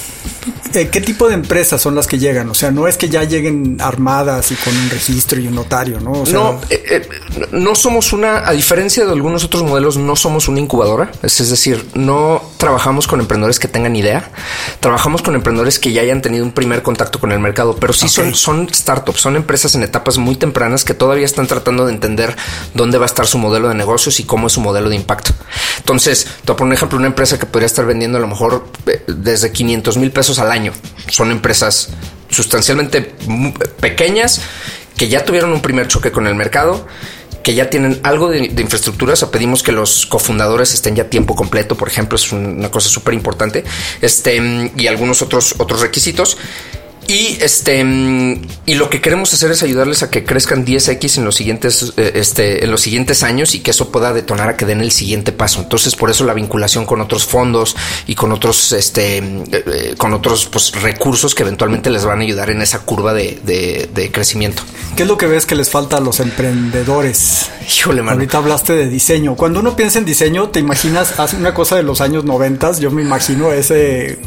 eh, 0.73 0.89
¿qué 0.89 1.01
tipo 1.01 1.27
de 1.27 1.35
empresas 1.35 1.81
son 1.81 1.95
las 1.95 2.07
que 2.07 2.17
llegan? 2.17 2.49
O 2.49 2.53
sea, 2.53 2.71
no 2.71 2.87
es 2.87 2.97
que 2.97 3.09
ya 3.09 3.23
lleguen 3.23 3.77
armadas 3.79 4.51
y 4.51 4.55
con 4.55 4.75
un 4.75 4.89
registro 4.89 5.39
y 5.39 5.47
un 5.47 5.55
notario, 5.55 5.99
¿no? 5.99 6.23
no, 6.31 6.59
eh, 6.69 7.07
no 7.51 7.75
somos 7.75 8.13
una, 8.13 8.47
a 8.47 8.51
diferencia 8.51 9.05
de 9.05 9.11
algunos 9.11 9.43
otros 9.43 9.63
modelos, 9.63 9.97
no 9.97 10.15
somos 10.15 10.47
una 10.47 10.59
incubadora. 10.59 11.11
Es, 11.21 11.49
decir, 11.49 11.85
no 11.93 12.41
trabajamos 12.57 13.07
con 13.07 13.19
emprendedores 13.19 13.59
que 13.59 13.67
tengan 13.67 13.95
idea. 13.95 14.31
Trabajamos 14.79 15.21
con 15.21 15.35
emprendedores 15.35 15.79
que 15.79 15.91
ya 15.91 16.01
hayan 16.01 16.21
tenido 16.21 16.43
un 16.43 16.51
primer 16.51 16.81
contacto 16.81 17.19
con 17.19 17.31
el 17.31 17.39
mercado, 17.39 17.75
pero 17.75 17.93
sí 17.93 18.09
son, 18.09 18.33
son 18.33 18.67
startups, 18.73 19.21
son 19.21 19.35
empresas 19.35 19.75
en 19.75 19.83
etapas 19.83 20.17
muy 20.17 20.35
tempranas 20.35 20.83
que 20.83 20.93
todavía 20.93 21.25
están 21.25 21.47
tratando 21.47 21.85
de 21.85 21.93
entender 21.93 22.35
dónde 22.73 22.97
va 22.97 23.05
a 23.05 23.07
estar 23.07 23.27
su 23.27 23.37
modelo 23.37 23.69
de 23.69 23.75
negocios 23.75 24.19
y 24.19 24.23
cómo 24.23 24.47
es 24.47 24.53
su 24.53 24.61
modelo 24.61 24.89
de 24.89 24.95
impacto. 24.95 25.31
Entonces, 25.77 26.25
te 26.25 26.47
voy 26.47 26.53
a 26.53 26.57
poner 26.57 26.71
un 26.71 26.73
ejemplo 26.73 26.86
una 26.95 27.07
empresa 27.07 27.37
que 27.37 27.45
podría 27.45 27.67
estar 27.67 27.85
vendiendo 27.85 28.17
a 28.17 28.21
lo 28.21 28.27
mejor 28.27 28.65
eh, 28.85 29.03
desde 29.07 29.51
500 29.51 29.97
mil 29.97 30.11
pesos 30.11 30.39
al 30.39 30.51
año. 30.51 30.73
Son 31.09 31.31
empresas 31.31 31.89
sustancialmente 32.29 33.15
pequeñas 33.79 34.41
que 34.95 35.07
ya 35.07 35.23
tuvieron 35.23 35.51
un 35.53 35.61
primer 35.61 35.87
choque 35.87 36.11
con 36.11 36.27
el 36.27 36.35
mercado 36.35 36.87
que 37.47 37.53
ya 37.53 37.69
tienen 37.69 38.01
algo 38.03 38.27
de, 38.29 38.39
infraestructura, 38.39 39.13
o 39.13 39.15
sea, 39.15 39.31
pedimos 39.31 39.63
que 39.63 39.71
los 39.71 40.05
cofundadores 40.05 40.73
estén 40.73 40.97
ya 40.97 41.09
tiempo 41.09 41.33
completo, 41.33 41.77
por 41.77 41.87
ejemplo, 41.87 42.17
es 42.17 42.33
una 42.33 42.69
cosa 42.69 42.89
súper 42.89 43.13
importante, 43.13 43.63
este, 44.01 44.69
y 44.75 44.87
algunos 44.87 45.21
otros, 45.21 45.55
otros 45.57 45.79
requisitos. 45.79 46.37
Y 47.07 47.37
este 47.41 47.85
y 48.65 48.75
lo 48.75 48.89
que 48.89 48.99
queremos 48.99 49.33
hacer 49.33 49.49
es 49.51 49.63
ayudarles 49.63 50.03
a 50.03 50.09
que 50.09 50.25
crezcan 50.25 50.65
10x 50.65 51.19
en 51.19 51.23
los 51.23 51.35
siguientes 51.35 51.93
eh, 51.95 52.11
este 52.15 52.65
en 52.65 52.71
los 52.71 52.81
siguientes 52.81 53.23
años 53.23 53.55
y 53.55 53.59
que 53.59 53.71
eso 53.71 53.93
pueda 53.93 54.11
detonar 54.11 54.49
a 54.49 54.57
que 54.57 54.65
den 54.65 54.81
el 54.81 54.91
siguiente 54.91 55.31
paso. 55.31 55.61
Entonces, 55.61 55.95
por 55.95 56.09
eso 56.09 56.25
la 56.25 56.33
vinculación 56.33 56.85
con 56.85 56.99
otros 56.99 57.25
fondos 57.25 57.77
y 58.07 58.15
con 58.15 58.33
otros 58.33 58.73
este 58.73 59.19
eh, 59.19 59.23
eh, 59.51 59.95
con 59.97 60.13
otros 60.13 60.47
pues, 60.47 60.73
recursos 60.81 61.33
que 61.33 61.43
eventualmente 61.43 61.89
les 61.89 62.03
van 62.03 62.19
a 62.19 62.23
ayudar 62.23 62.49
en 62.49 62.61
esa 62.61 62.79
curva 62.79 63.13
de, 63.13 63.39
de, 63.45 64.11
crecimiento. 64.11 64.63
¿Qué 64.95 65.03
es 65.03 65.09
lo 65.09 65.17
que 65.17 65.27
ves 65.27 65.45
que 65.45 65.55
les 65.55 65.69
falta 65.69 65.97
a 65.97 66.01
los 66.01 66.19
emprendedores? 66.19 67.49
Híjole, 67.73 68.01
man. 68.01 68.15
Ahorita 68.15 68.39
hablaste 68.39 68.73
de 68.73 68.89
diseño. 68.89 69.35
Cuando 69.35 69.61
uno 69.61 69.75
piensa 69.75 69.99
en 69.99 70.05
diseño, 70.05 70.49
te 70.49 70.59
imaginas 70.59 71.19
hace 71.19 71.37
una 71.37 71.53
cosa 71.53 71.75
de 71.77 71.83
los 71.83 72.01
años 72.01 72.25
90, 72.25 72.79
yo 72.79 72.91
me 72.91 73.01
imagino 73.01 73.51
ese 73.51 74.17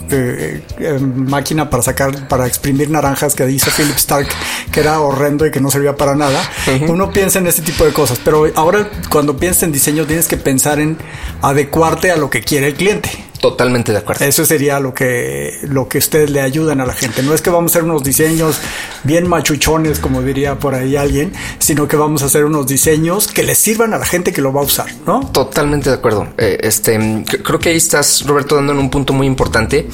máquina 1.14 1.68
para 1.68 1.82
sacar 1.82 2.28
para 2.28 2.46
exprimir 2.46 2.69
naranjas 2.72 3.34
que 3.34 3.50
hizo 3.50 3.70
Philip 3.70 3.96
Stark, 3.96 4.28
que 4.72 4.80
era 4.80 5.00
horrendo 5.00 5.46
y 5.46 5.50
que 5.50 5.60
no 5.60 5.70
servía 5.70 5.96
para 5.96 6.14
nada. 6.14 6.40
Uno 6.88 7.10
piensa 7.10 7.38
en 7.38 7.46
este 7.46 7.62
tipo 7.62 7.84
de 7.84 7.92
cosas, 7.92 8.20
pero 8.24 8.46
ahora 8.54 8.88
cuando 9.10 9.36
piensas 9.36 9.64
en 9.64 9.72
diseño 9.72 10.06
tienes 10.06 10.28
que 10.28 10.36
pensar 10.36 10.80
en 10.80 10.98
adecuarte 11.42 12.10
a 12.10 12.16
lo 12.16 12.30
que 12.30 12.42
quiere 12.42 12.68
el 12.68 12.74
cliente. 12.74 13.30
Totalmente 13.40 13.92
de 13.92 13.98
acuerdo. 13.98 14.26
Eso 14.26 14.44
sería 14.44 14.80
lo 14.80 14.92
que, 14.92 15.58
lo 15.62 15.88
que 15.88 15.96
ustedes 15.96 16.30
le 16.30 16.42
ayudan 16.42 16.82
a 16.82 16.86
la 16.86 16.92
gente. 16.92 17.22
No 17.22 17.32
es 17.32 17.40
que 17.40 17.48
vamos 17.48 17.72
a 17.72 17.78
hacer 17.78 17.84
unos 17.84 18.04
diseños 18.04 18.58
bien 19.02 19.26
machuchones, 19.26 19.98
como 19.98 20.20
diría 20.20 20.58
por 20.58 20.74
ahí 20.74 20.96
alguien, 20.96 21.32
sino 21.58 21.88
que 21.88 21.96
vamos 21.96 22.22
a 22.22 22.26
hacer 22.26 22.44
unos 22.44 22.66
diseños 22.66 23.28
que 23.28 23.42
les 23.42 23.56
sirvan 23.56 23.94
a 23.94 23.98
la 23.98 24.04
gente 24.04 24.34
que 24.34 24.42
lo 24.42 24.52
va 24.52 24.60
a 24.60 24.64
usar, 24.64 24.88
¿no? 25.06 25.20
Totalmente 25.28 25.88
de 25.88 25.96
acuerdo. 25.96 26.28
Eh, 26.36 26.58
este, 26.60 27.24
creo 27.42 27.58
que 27.58 27.70
ahí 27.70 27.76
estás, 27.76 28.26
Roberto, 28.26 28.56
dando 28.56 28.72
en 28.72 28.78
un 28.78 28.90
punto 28.90 29.14
muy 29.14 29.26
importante. 29.26 29.88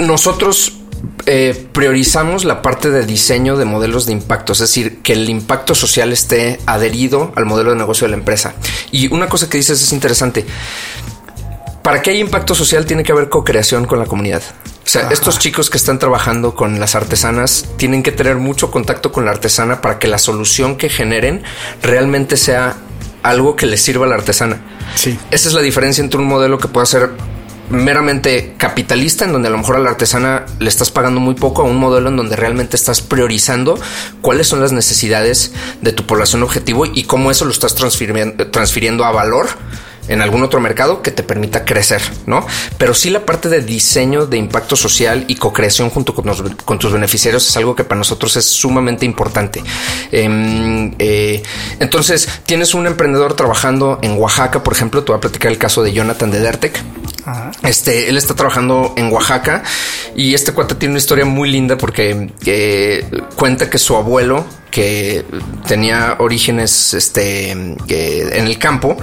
Nosotros 0.00 0.80
eh, 1.26 1.68
priorizamos 1.72 2.44
la 2.44 2.62
parte 2.62 2.90
de 2.90 3.06
diseño 3.06 3.56
de 3.56 3.64
modelos 3.64 4.06
de 4.06 4.12
impacto, 4.12 4.52
es 4.52 4.58
decir, 4.58 5.02
que 5.02 5.14
el 5.14 5.28
impacto 5.28 5.74
social 5.74 6.12
esté 6.12 6.58
adherido 6.66 7.32
al 7.36 7.46
modelo 7.46 7.70
de 7.70 7.76
negocio 7.76 8.06
de 8.06 8.10
la 8.10 8.16
empresa. 8.16 8.54
Y 8.90 9.12
una 9.12 9.28
cosa 9.28 9.48
que 9.48 9.56
dices 9.56 9.80
es 9.80 9.92
interesante. 9.92 10.44
Para 11.82 12.00
que 12.00 12.10
haya 12.10 12.20
impacto 12.20 12.54
social 12.54 12.86
tiene 12.86 13.02
que 13.02 13.12
haber 13.12 13.28
co-creación 13.28 13.84
con 13.86 13.98
la 13.98 14.06
comunidad. 14.06 14.42
O 14.84 14.88
sea, 14.88 15.08
estos 15.10 15.38
chicos 15.38 15.70
que 15.70 15.78
están 15.78 15.98
trabajando 15.98 16.54
con 16.54 16.78
las 16.78 16.94
artesanas 16.94 17.66
tienen 17.76 18.02
que 18.02 18.12
tener 18.12 18.36
mucho 18.36 18.70
contacto 18.70 19.12
con 19.12 19.24
la 19.24 19.30
artesana 19.30 19.80
para 19.80 19.98
que 19.98 20.08
la 20.08 20.18
solución 20.18 20.76
que 20.76 20.88
generen 20.88 21.42
realmente 21.82 22.36
sea 22.36 22.76
algo 23.22 23.56
que 23.56 23.66
les 23.66 23.82
sirva 23.82 24.04
a 24.04 24.08
la 24.08 24.14
artesana. 24.16 24.60
Sí. 24.94 25.18
Esa 25.30 25.48
es 25.48 25.54
la 25.54 25.62
diferencia 25.62 26.04
entre 26.04 26.20
un 26.20 26.26
modelo 26.26 26.58
que 26.58 26.68
pueda 26.68 26.84
ser 26.84 27.10
meramente 27.70 28.54
capitalista, 28.56 29.24
en 29.24 29.32
donde 29.32 29.48
a 29.48 29.50
lo 29.50 29.58
mejor 29.58 29.76
a 29.76 29.80
la 29.80 29.90
artesana 29.90 30.46
le 30.58 30.68
estás 30.68 30.90
pagando 30.90 31.20
muy 31.20 31.34
poco, 31.34 31.62
a 31.62 31.64
un 31.64 31.76
modelo 31.76 32.08
en 32.08 32.16
donde 32.16 32.36
realmente 32.36 32.76
estás 32.76 33.00
priorizando 33.00 33.78
cuáles 34.20 34.46
son 34.46 34.60
las 34.60 34.72
necesidades 34.72 35.52
de 35.80 35.92
tu 35.92 36.06
población 36.06 36.42
objetivo 36.42 36.86
y 36.86 37.04
cómo 37.04 37.30
eso 37.30 37.44
lo 37.44 37.52
estás 37.52 37.74
transfiriendo, 37.74 38.48
transfiriendo 38.48 39.04
a 39.04 39.12
valor 39.12 39.48
en 40.08 40.20
algún 40.20 40.42
otro 40.42 40.60
mercado 40.60 41.02
que 41.02 41.10
te 41.10 41.22
permita 41.22 41.64
crecer, 41.64 42.02
¿no? 42.26 42.46
Pero 42.78 42.94
sí 42.94 43.10
la 43.10 43.24
parte 43.24 43.48
de 43.48 43.60
diseño 43.62 44.26
de 44.26 44.36
impacto 44.36 44.76
social 44.76 45.24
y 45.28 45.36
co-creación 45.36 45.90
junto 45.90 46.14
con, 46.14 46.78
tus 46.78 46.92
beneficiarios 46.92 47.48
es 47.48 47.56
algo 47.56 47.74
que 47.74 47.84
para 47.84 47.98
nosotros 47.98 48.36
es 48.36 48.44
sumamente 48.44 49.06
importante. 49.06 49.62
Em, 50.12 50.94
eh, 50.98 51.42
entonces, 51.80 52.28
tienes 52.46 52.74
un 52.74 52.86
emprendedor 52.86 53.34
trabajando 53.34 53.98
en 54.02 54.18
Oaxaca, 54.18 54.62
por 54.62 54.72
ejemplo, 54.72 55.02
te 55.04 55.12
voy 55.12 55.18
a 55.18 55.20
platicar 55.20 55.50
el 55.50 55.58
caso 55.58 55.82
de 55.82 55.92
Jonathan 55.92 56.30
de 56.30 56.40
Dertek. 56.40 56.82
Este, 57.62 58.08
él 58.10 58.18
está 58.18 58.34
trabajando 58.34 58.92
en 58.96 59.10
Oaxaca 59.10 59.62
y 60.14 60.34
este 60.34 60.52
cuate 60.52 60.74
tiene 60.74 60.92
una 60.92 60.98
historia 60.98 61.24
muy 61.24 61.50
linda 61.50 61.78
porque 61.78 62.30
eh, 62.44 63.06
cuenta 63.36 63.70
que 63.70 63.78
su 63.78 63.96
abuelo, 63.96 64.44
que 64.74 65.24
tenía 65.68 66.16
orígenes 66.18 66.94
este, 66.94 67.52
en 67.52 67.78
el 67.86 68.58
campo, 68.58 68.96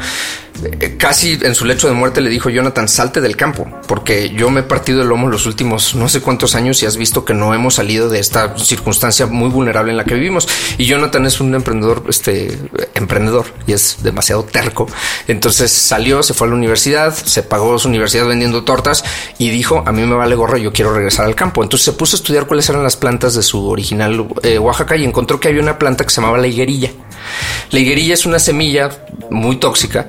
casi 0.98 1.40
en 1.42 1.56
su 1.56 1.66
lecho 1.66 1.88
de 1.88 1.94
muerte 1.94 2.22
le 2.22 2.30
dijo 2.30 2.50
Jonathan, 2.50 2.88
salte 2.88 3.22
del 3.22 3.36
campo, 3.36 3.68
porque 3.88 4.30
yo 4.30 4.50
me 4.50 4.62
he 4.62 4.64
partido 4.64 5.02
el 5.02 5.08
lomo 5.08 5.28
los 5.28 5.46
últimos 5.46 5.96
no 5.96 6.10
sé 6.10 6.22
cuántos 6.22 6.56
años 6.56 6.82
y 6.84 6.86
has 6.86 6.98
visto 6.98 7.26
que 7.26 7.34
no 7.34 7.54
hemos 7.54 7.76
salido 7.76 8.10
de 8.10 8.20
esta 8.20 8.58
circunstancia 8.58 9.26
muy 9.26 9.50
vulnerable 9.50 9.92
en 9.92 9.98
la 9.98 10.04
que 10.04 10.16
vivimos. 10.16 10.48
Y 10.78 10.86
Jonathan 10.86 11.26
es 11.26 11.40
un 11.40 11.56
emprendedor, 11.56 12.04
este, 12.10 12.58
emprendedor 12.94 13.46
y 13.66 13.74
es 13.74 13.98
demasiado 14.04 14.44
terco. 14.44 14.88
Entonces 15.28 15.72
salió, 15.72 16.22
se 16.24 16.34
fue 16.34 16.48
a 16.48 16.50
la 16.52 16.56
universidad, 16.56 17.14
se 17.14 17.44
pagó 17.44 17.78
su 17.80 17.88
universidad 17.88 18.28
vendiendo 18.28 18.64
tortas 18.64 19.04
y 19.38 19.50
dijo, 19.50 19.84
a 19.86 19.92
mí 19.92 20.04
me 20.04 20.16
vale 20.16 20.36
gorro, 20.36 20.58
yo 20.58 20.72
quiero 20.72 20.94
regresar 20.94 21.26
al 21.26 21.36
campo. 21.36 21.64
Entonces 21.64 21.86
se 21.86 21.94
puso 21.94 22.16
a 22.16 22.20
estudiar 22.20 22.46
cuáles 22.46 22.70
eran 22.70 22.84
las 22.84 22.98
plantas 22.98 23.34
de 23.34 23.44
su 23.44 23.68
original 23.68 24.28
eh, 24.44 24.60
Oaxaca 24.60 24.96
y 24.96 25.06
encontró 25.06 25.40
que 25.40 25.48
había 25.48 25.61
una 25.62 25.80
planta 25.80 26.04
que 26.04 26.10
se 26.10 26.22
llamaba 26.22 26.38
la 26.38 26.48
higuerilla. 26.48 26.92
La 27.72 27.80
higuerilla 27.80 28.14
es 28.14 28.26
una 28.26 28.40
semilla 28.40 28.90
muy 29.30 29.58
tóxica 29.58 30.08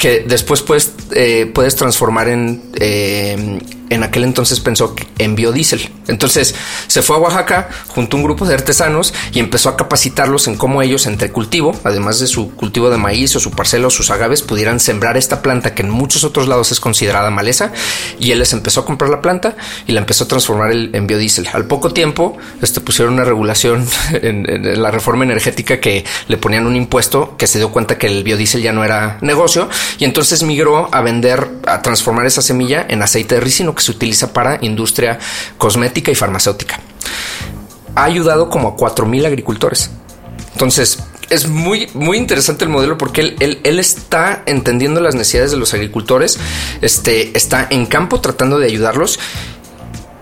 que 0.00 0.24
después 0.26 0.62
puedes, 0.62 0.94
eh, 1.12 1.50
puedes 1.52 1.76
transformar 1.76 2.28
en, 2.28 2.62
eh, 2.76 3.60
en 3.90 4.04
aquel 4.04 4.24
entonces 4.24 4.60
pensó 4.60 4.94
en 5.18 5.34
biodiesel. 5.34 5.90
Entonces 6.06 6.54
se 6.86 7.02
fue 7.02 7.16
a 7.16 7.18
Oaxaca 7.18 7.68
junto 7.88 8.16
a 8.16 8.20
un 8.20 8.24
grupo 8.24 8.46
de 8.46 8.54
artesanos 8.54 9.12
y 9.32 9.40
empezó 9.40 9.68
a 9.68 9.76
capacitarlos 9.76 10.46
en 10.46 10.56
cómo 10.56 10.80
ellos 10.80 11.06
entre 11.06 11.30
cultivo, 11.30 11.78
además 11.84 12.20
de 12.20 12.28
su 12.28 12.54
cultivo 12.54 12.88
de 12.88 12.96
maíz 12.96 13.34
o 13.36 13.40
su 13.40 13.50
parcela 13.50 13.88
o 13.88 13.90
sus 13.90 14.10
agaves, 14.10 14.42
pudieran 14.42 14.80
sembrar 14.80 15.16
esta 15.16 15.42
planta 15.42 15.74
que 15.74 15.82
en 15.82 15.90
muchos 15.90 16.24
otros 16.24 16.48
lados 16.48 16.70
es 16.70 16.78
considerada 16.78 17.30
maleza. 17.30 17.72
Y 18.20 18.30
él 18.30 18.38
les 18.38 18.52
empezó 18.52 18.80
a 18.80 18.86
comprar 18.86 19.10
la 19.10 19.20
planta 19.20 19.56
y 19.86 19.92
la 19.92 20.00
empezó 20.00 20.24
a 20.24 20.28
transformar 20.28 20.72
en 20.72 21.06
biodiesel. 21.06 21.48
Al 21.52 21.66
poco 21.66 21.92
tiempo 21.92 22.38
este, 22.62 22.80
pusieron 22.80 23.14
una 23.14 23.24
regulación 23.24 23.86
en, 24.12 24.80
la 24.80 24.92
reforma 24.92 25.24
energética 25.24 25.80
que 25.80 26.04
le 26.28 26.36
ponían 26.36 26.66
un 26.66 26.76
impuesto 26.76 27.36
que 27.36 27.48
se 27.48 27.58
dio 27.58 27.70
cuenta 27.72 27.98
que 27.98 28.06
el 28.06 28.22
biodiesel 28.22 28.62
ya 28.62 28.72
no 28.72 28.84
era 28.84 29.18
negocio 29.20 29.68
y 29.98 30.04
entonces 30.04 30.42
migró 30.42 30.88
a 30.92 31.00
vender, 31.00 31.48
a 31.66 31.82
transformar 31.82 32.26
esa 32.26 32.42
semilla 32.42 32.86
en 32.88 33.02
aceite 33.02 33.34
de 33.34 33.40
ricino 33.40 33.74
se 33.82 33.90
utiliza 33.90 34.32
para 34.32 34.58
industria 34.62 35.18
cosmética 35.58 36.10
y 36.10 36.14
farmacéutica. 36.14 36.80
Ha 37.94 38.04
ayudado 38.04 38.48
como 38.48 38.68
a 38.68 38.76
4.000 38.76 39.26
agricultores. 39.26 39.90
Entonces, 40.52 40.98
es 41.30 41.48
muy, 41.48 41.88
muy 41.94 42.18
interesante 42.18 42.64
el 42.64 42.70
modelo 42.70 42.98
porque 42.98 43.20
él, 43.20 43.60
él, 43.62 43.78
está 43.78 44.42
entendiendo 44.46 45.00
las 45.00 45.14
necesidades 45.14 45.52
de 45.52 45.56
los 45.56 45.72
agricultores, 45.74 46.38
este, 46.80 47.36
está 47.36 47.66
en 47.70 47.86
campo 47.86 48.20
tratando 48.20 48.58
de 48.58 48.66
ayudarlos 48.66 49.18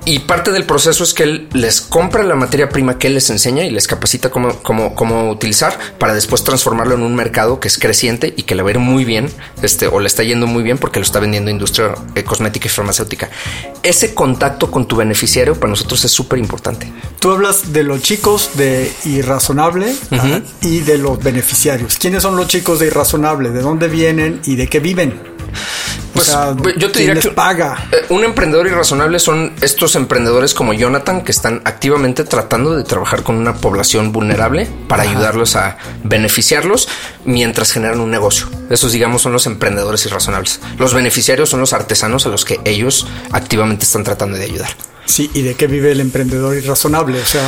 y 0.08 0.20
parte 0.20 0.52
del 0.52 0.64
proceso 0.64 1.04
es 1.04 1.12
que 1.12 1.22
él 1.22 1.48
les 1.52 1.82
compra 1.82 2.22
la 2.22 2.34
materia 2.34 2.70
prima 2.70 2.96
que 2.96 3.08
él 3.08 3.14
les 3.14 3.28
enseña 3.28 3.64
y 3.64 3.70
les 3.70 3.86
capacita 3.86 4.30
cómo, 4.30 4.54
cómo, 4.62 4.94
cómo 4.94 5.28
utilizar 5.30 5.78
para 5.98 6.14
después 6.14 6.42
transformarlo 6.44 6.94
en 6.94 7.02
un 7.02 7.14
mercado 7.14 7.60
que 7.60 7.68
es 7.68 7.76
creciente 7.76 8.32
y 8.34 8.44
que 8.44 8.54
le 8.54 8.62
va 8.62 8.70
a 8.70 8.72
ir 8.72 8.78
muy 8.78 9.04
bien, 9.04 9.28
este, 9.60 9.86
o 9.86 10.00
le 10.00 10.06
está 10.06 10.22
yendo 10.22 10.46
muy 10.46 10.62
bien 10.62 10.78
porque 10.78 10.98
lo 10.98 11.04
está 11.04 11.20
vendiendo 11.20 11.50
industria 11.50 11.94
eh, 12.14 12.24
cosmética 12.24 12.68
y 12.68 12.70
farmacéutica. 12.70 13.28
Ese 13.82 14.14
contacto 14.14 14.70
con 14.70 14.88
tu 14.88 14.96
beneficiario 14.96 15.54
para 15.56 15.68
nosotros 15.68 16.02
es 16.06 16.10
súper 16.10 16.38
importante. 16.38 16.90
Tú 17.20 17.30
hablas 17.30 17.74
de 17.74 17.82
los 17.82 18.00
chicos 18.00 18.52
de 18.54 18.90
Irrazonable 19.04 19.94
y 20.62 20.80
de 20.80 20.96
los 20.96 21.22
beneficiarios. 21.22 21.98
¿Quiénes 21.98 22.22
son 22.22 22.34
los 22.34 22.48
chicos 22.48 22.80
de 22.80 22.86
Irrazonable? 22.86 23.50
¿De 23.50 23.60
dónde 23.60 23.88
vienen 23.88 24.40
y 24.46 24.56
de 24.56 24.68
qué 24.68 24.80
viven? 24.80 25.37
Pues 26.12 26.34
yo 26.76 26.90
te 26.90 27.00
diría 27.00 27.20
que 27.20 27.30
paga? 27.30 27.88
Eh, 27.92 28.06
un 28.08 28.24
emprendedor 28.24 28.66
irrazonable 28.66 29.18
son 29.18 29.52
estos 29.60 29.94
emprendedores 29.94 30.52
como 30.52 30.72
Jonathan 30.72 31.22
que 31.22 31.30
están 31.30 31.62
activamente 31.64 32.24
tratando 32.24 32.74
de 32.74 32.82
trabajar 32.82 33.22
con 33.22 33.36
una 33.36 33.54
población 33.54 34.10
vulnerable 34.10 34.68
para 34.88 35.04
ayudarlos 35.04 35.54
a 35.54 35.78
beneficiarlos 36.02 36.88
mientras 37.24 37.70
generan 37.70 38.00
un 38.00 38.10
negocio. 38.10 38.48
Esos, 38.68 38.92
digamos, 38.92 39.22
son 39.22 39.32
los 39.32 39.46
emprendedores 39.46 40.04
irrazonables. 40.06 40.60
Los 40.78 40.92
beneficiarios 40.92 41.48
son 41.50 41.60
los 41.60 41.72
artesanos 41.72 42.26
a 42.26 42.30
los 42.30 42.44
que 42.44 42.60
ellos 42.64 43.06
activamente 43.30 43.84
están 43.84 44.04
tratando 44.04 44.36
de 44.36 44.44
ayudar. 44.44 44.70
Sí, 45.08 45.30
¿y 45.32 45.40
de 45.40 45.54
qué 45.54 45.66
vive 45.66 45.90
el 45.90 46.00
emprendedor 46.00 46.54
irrazonable? 46.54 47.18
O 47.18 47.24
sea, 47.24 47.42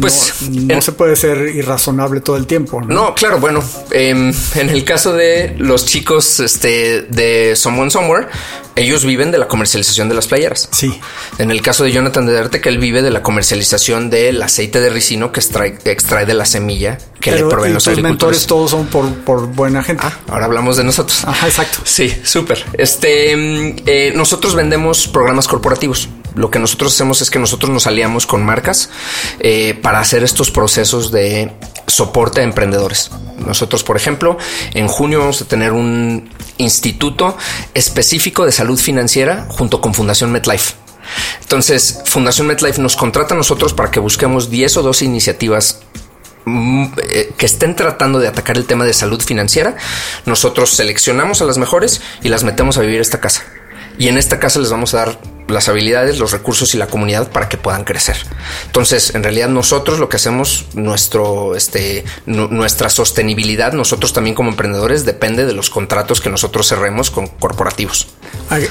pues, 0.00 0.42
no, 0.50 0.82
se 0.82 0.90
puede 0.90 1.14
ser 1.14 1.38
irrazonable 1.54 2.20
todo 2.20 2.36
el 2.36 2.46
tiempo. 2.48 2.82
No, 2.82 3.14
claro, 3.14 3.38
bueno, 3.38 3.62
em, 3.92 4.32
en 4.56 4.68
el 4.68 4.84
caso 4.84 5.12
de 5.12 5.54
los 5.58 5.86
chicos 5.86 6.40
este, 6.40 7.02
de 7.02 7.54
Someone 7.54 7.92
Somewhere, 7.92 8.26
ellos 8.74 9.04
viven 9.04 9.30
de 9.30 9.38
la 9.38 9.46
comercialización 9.46 10.08
de 10.08 10.16
las 10.16 10.26
playeras. 10.26 10.68
Sí. 10.72 11.00
En 11.38 11.52
el 11.52 11.62
caso 11.62 11.84
de 11.84 11.92
Jonathan 11.92 12.26
de 12.26 12.32
Darte, 12.32 12.60
que 12.60 12.68
él 12.68 12.78
vive 12.78 13.00
de 13.00 13.12
la 13.12 13.22
comercialización 13.22 14.10
del 14.10 14.42
aceite 14.42 14.80
de 14.80 14.90
ricino 14.90 15.30
que 15.30 15.38
extrae, 15.38 15.78
extrae 15.84 16.26
de 16.26 16.34
la 16.34 16.46
semilla 16.46 16.98
que 17.20 17.30
le 17.30 17.44
proveen 17.44 17.74
los 17.74 17.86
agricultores. 17.86 18.02
mentores 18.02 18.46
todos 18.46 18.72
son 18.72 18.86
por, 18.86 19.08
por 19.20 19.46
buena 19.46 19.84
gente. 19.84 20.02
Ah, 20.04 20.18
ahora 20.28 20.46
hablamos 20.46 20.76
de 20.76 20.82
nosotros. 20.82 21.24
Ajá, 21.24 21.46
exacto. 21.46 21.78
Sí, 21.84 22.12
súper. 22.24 22.64
Este, 22.72 23.30
em, 23.30 23.76
eh, 23.86 24.12
nosotros 24.16 24.56
vendemos 24.56 25.06
programas 25.06 25.46
corporativos 25.46 26.08
lo 26.34 26.50
que 26.50 26.58
nosotros 26.58 26.94
hacemos 26.94 27.20
es 27.22 27.30
que 27.30 27.38
nosotros 27.38 27.70
nos 27.70 27.86
aliamos 27.86 28.26
con 28.26 28.44
marcas 28.44 28.90
eh, 29.40 29.78
para 29.82 30.00
hacer 30.00 30.22
estos 30.22 30.50
procesos 30.50 31.10
de 31.10 31.52
soporte 31.86 32.40
a 32.40 32.44
emprendedores. 32.44 33.10
Nosotros, 33.38 33.82
por 33.82 33.96
ejemplo, 33.96 34.38
en 34.74 34.88
junio 34.88 35.20
vamos 35.20 35.40
a 35.42 35.46
tener 35.46 35.72
un 35.72 36.30
instituto 36.58 37.36
específico 37.74 38.44
de 38.44 38.52
salud 38.52 38.78
financiera 38.78 39.46
junto 39.48 39.80
con 39.80 39.94
Fundación 39.94 40.32
MetLife. 40.32 40.74
Entonces, 41.40 42.02
Fundación 42.04 42.46
MetLife 42.46 42.80
nos 42.80 42.96
contrata 42.96 43.34
a 43.34 43.36
nosotros 43.36 43.72
para 43.72 43.90
que 43.90 44.00
busquemos 44.00 44.50
10 44.50 44.76
o 44.78 44.82
12 44.82 45.04
iniciativas 45.04 45.80
mm, 46.44 46.84
eh, 47.10 47.32
que 47.36 47.46
estén 47.46 47.74
tratando 47.74 48.18
de 48.18 48.28
atacar 48.28 48.56
el 48.56 48.66
tema 48.66 48.84
de 48.84 48.92
salud 48.92 49.22
financiera. 49.22 49.76
Nosotros 50.26 50.70
seleccionamos 50.70 51.40
a 51.40 51.44
las 51.44 51.58
mejores 51.58 52.02
y 52.22 52.28
las 52.28 52.44
metemos 52.44 52.76
a 52.76 52.82
vivir 52.82 53.00
esta 53.00 53.20
casa. 53.20 53.44
Y 53.98 54.08
en 54.08 54.18
esta 54.18 54.38
casa 54.38 54.60
les 54.60 54.70
vamos 54.70 54.94
a 54.94 54.98
dar 54.98 55.37
las 55.48 55.68
habilidades, 55.68 56.18
los 56.18 56.32
recursos 56.32 56.74
y 56.74 56.78
la 56.78 56.86
comunidad 56.86 57.30
para 57.30 57.48
que 57.48 57.56
puedan 57.56 57.84
crecer. 57.84 58.16
Entonces, 58.66 59.14
en 59.14 59.22
realidad 59.22 59.48
nosotros 59.48 59.98
lo 59.98 60.08
que 60.08 60.16
hacemos, 60.16 60.66
nuestro, 60.74 61.56
este, 61.56 62.04
nuestra 62.26 62.88
sostenibilidad, 62.90 63.72
nosotros 63.72 64.12
también 64.12 64.34
como 64.34 64.50
emprendedores, 64.50 65.04
depende 65.04 65.46
de 65.46 65.52
los 65.52 65.70
contratos 65.70 66.20
que 66.20 66.30
nosotros 66.30 66.68
cerremos 66.68 67.10
con 67.10 67.26
corporativos. 67.26 68.08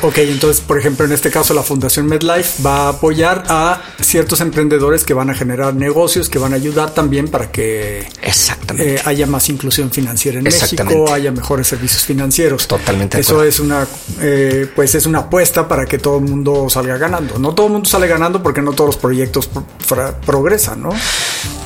Ok, 0.02 0.18
entonces, 0.20 0.62
por 0.62 0.80
ejemplo, 0.80 1.06
en 1.06 1.12
este 1.12 1.30
caso, 1.30 1.54
la 1.54 1.62
Fundación 1.62 2.08
MedLife 2.08 2.64
va 2.64 2.86
a 2.86 2.90
apoyar 2.90 3.44
a 3.48 3.82
ciertos 4.02 4.42
emprendedores 4.42 5.04
que 5.04 5.14
van 5.14 5.30
a 5.30 5.36
generar 5.36 5.76
negocios, 5.76 6.30
que 6.30 6.40
van 6.40 6.54
a 6.54 6.56
ayudar 6.56 6.94
también 6.94 7.28
para 7.28 7.52
que 7.52 8.08
Exactamente. 8.22 8.96
Eh, 8.96 9.02
haya 9.06 9.28
más 9.28 9.50
inclusión 9.50 9.92
financiera 9.92 10.40
en 10.40 10.46
México, 10.46 11.14
haya 11.14 11.32
mejores 11.32 11.68
servicios 11.68 12.04
financieros. 12.06 12.68
Totalmente. 12.68 13.20
Eso 13.20 13.44
es 13.44 13.60
una, 13.60 13.88
eh, 14.20 14.68
pues 14.76 14.96
es 14.96 15.06
una 15.06 15.20
apuesta 15.20 15.68
para 15.68 15.86
que 15.86 16.00
todo 16.00 16.18
el 16.18 16.24
mundo 16.24 16.67
salga 16.70 16.98
ganando. 16.98 17.38
No 17.40 17.54
todo 17.54 17.68
el 17.68 17.74
mundo 17.74 17.90
sale 17.90 18.08
ganando 18.08 18.42
porque 18.42 18.62
no 18.62 18.74
todos 18.74 18.88
los 18.90 18.98
proyectos 18.98 19.50
progresan, 20.26 20.84
¿no? 20.84 20.90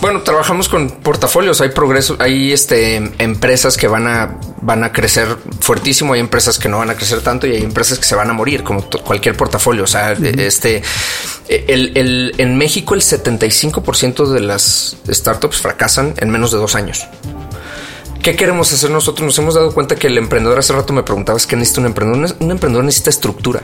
Bueno, 0.02 0.22
trabajamos 0.22 0.68
con 0.68 0.90
portafolios, 0.90 1.62
hay 1.62 1.70
progreso, 1.70 2.16
hay 2.20 2.52
este 2.52 2.96
empresas 3.20 3.78
que 3.78 3.88
van 3.88 4.08
a 4.08 4.40
van 4.62 4.84
a 4.84 4.92
crecer 4.92 5.38
fuertísimo, 5.60 6.14
hay 6.14 6.20
empresas 6.20 6.58
que 6.58 6.70
no 6.70 6.80
van 6.80 6.90
a 6.90 6.96
crecer 6.96 7.22
tanto 7.22 7.48
y 7.48 7.52
hay 7.52 7.64
empresas 7.64 8.00
que 8.00 8.06
se 8.06 8.16
van 8.16 8.30
a 8.30 8.34
morir, 8.34 8.64
como 8.64 8.88
cualquier 8.90 9.38
portafolio. 9.38 9.84
O 9.84 9.88
sea, 9.88 10.14
este 10.14 10.82
el, 11.48 12.34
en 12.38 12.58
México 12.58 12.96
el 12.96 13.02
75% 13.02 14.28
de 14.28 14.40
las 14.40 14.98
startups 15.08 15.62
fracasan 15.62 16.14
en 16.18 16.30
menos 16.30 16.52
de 16.52 16.58
dos 16.58 16.76
años. 16.76 17.08
¿Qué 18.22 18.36
queremos 18.36 18.72
hacer 18.72 18.92
nosotros? 18.92 19.26
Nos 19.26 19.40
hemos 19.40 19.56
dado 19.56 19.74
cuenta 19.74 19.96
que 19.96 20.06
el 20.06 20.18
emprendedor 20.18 20.60
hace 20.60 20.74
rato 20.74 20.94
me 20.94 21.02
preguntabas 21.02 21.48
qué 21.48 21.56
necesita 21.56 21.82
un 21.82 21.88
emprendedor. 21.88 22.36
Un 22.40 22.52
emprendedor 22.52 22.86
necesita 22.86 23.10
estructura. 23.10 23.64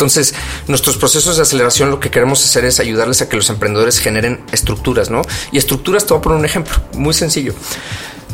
Entonces, 0.00 0.34
nuestros 0.66 0.96
procesos 0.96 1.36
de 1.36 1.42
aceleración 1.42 1.90
lo 1.90 2.00
que 2.00 2.10
queremos 2.10 2.42
hacer 2.42 2.64
es 2.64 2.80
ayudarles 2.80 3.20
a 3.20 3.28
que 3.28 3.36
los 3.36 3.50
emprendedores 3.50 3.98
generen 3.98 4.40
estructuras, 4.50 5.10
¿no? 5.10 5.20
Y 5.52 5.58
estructuras, 5.58 6.06
te 6.06 6.14
voy 6.14 6.20
a 6.20 6.22
poner 6.22 6.38
un 6.38 6.46
ejemplo 6.46 6.76
muy 6.94 7.12
sencillo. 7.12 7.52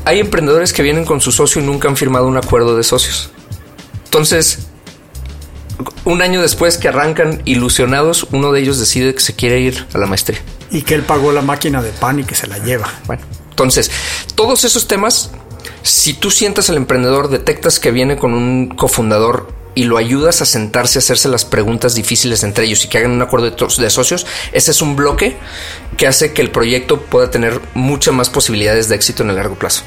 Hay 0.04 0.20
emprendedores 0.20 0.72
que 0.72 0.84
vienen 0.84 1.04
con 1.04 1.20
su 1.20 1.32
socio 1.32 1.60
y 1.60 1.64
nunca 1.64 1.88
han 1.88 1.96
firmado 1.96 2.28
un 2.28 2.36
acuerdo 2.36 2.76
de 2.76 2.84
socios. 2.84 3.30
Entonces, 4.04 4.68
un 6.04 6.22
año 6.22 6.40
después 6.40 6.78
que 6.78 6.86
arrancan 6.86 7.42
ilusionados, 7.46 8.28
uno 8.30 8.52
de 8.52 8.60
ellos 8.60 8.78
decide 8.78 9.12
que 9.12 9.20
se 9.20 9.34
quiere 9.34 9.58
ir 9.58 9.88
a 9.92 9.98
la 9.98 10.06
maestría. 10.06 10.38
Y 10.70 10.82
que 10.82 10.94
él 10.94 11.02
pagó 11.02 11.32
la 11.32 11.42
máquina 11.42 11.82
de 11.82 11.90
pan 11.90 12.20
y 12.20 12.24
que 12.24 12.36
se 12.36 12.46
la 12.46 12.58
lleva. 12.58 12.94
Bueno, 13.08 13.22
entonces, 13.50 13.90
todos 14.36 14.62
esos 14.62 14.86
temas 14.86 15.32
Si 15.82 16.14
tú 16.14 16.32
sientas 16.32 16.68
al 16.68 16.76
emprendedor, 16.76 17.28
detectas 17.28 17.78
que 17.78 17.92
viene 17.92 18.16
con 18.16 18.34
un 18.34 18.68
cofundador 18.68 19.48
y 19.76 19.84
lo 19.84 19.98
ayudas 19.98 20.40
a 20.40 20.46
sentarse 20.46 20.98
a 20.98 21.00
hacerse 21.00 21.28
las 21.28 21.44
preguntas 21.44 21.94
difíciles 21.94 22.42
entre 22.42 22.64
ellos 22.64 22.82
y 22.84 22.88
que 22.88 22.96
hagan 22.96 23.10
un 23.10 23.20
acuerdo 23.20 23.50
de, 23.50 23.90
socios, 23.90 24.26
ese 24.52 24.70
es 24.70 24.80
un 24.80 24.96
bloque 24.96 25.36
que 25.98 26.06
hace 26.06 26.32
que 26.32 26.40
el 26.40 26.50
proyecto 26.50 27.02
pueda 27.02 27.30
tener 27.30 27.60
muchas 27.74 28.14
más 28.14 28.30
posibilidades 28.30 28.88
de 28.88 28.96
éxito 28.96 29.22
en 29.22 29.30
el 29.30 29.36
largo 29.36 29.54
plazo. 29.54 29.82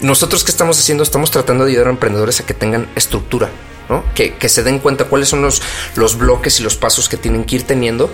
Nosotros 0.00 0.44
que 0.44 0.52
estamos 0.52 0.78
haciendo, 0.78 1.02
estamos 1.02 1.32
tratando 1.32 1.64
de 1.64 1.72
ayudar 1.72 1.88
a 1.88 1.90
emprendedores 1.90 2.38
a 2.38 2.46
que 2.46 2.54
tengan 2.54 2.88
estructura, 2.94 3.50
¿no? 3.88 4.04
Que, 4.14 4.36
se 4.48 4.62
den 4.62 4.78
cuenta 4.78 5.06
cuáles 5.06 5.28
son 5.30 5.42
los, 5.42 5.60
los 5.96 6.16
bloques 6.16 6.60
y 6.60 6.62
los 6.62 6.76
pasos 6.76 7.08
que 7.08 7.16
tienen 7.16 7.42
que 7.42 7.56
ir 7.56 7.64
teniendo 7.64 8.12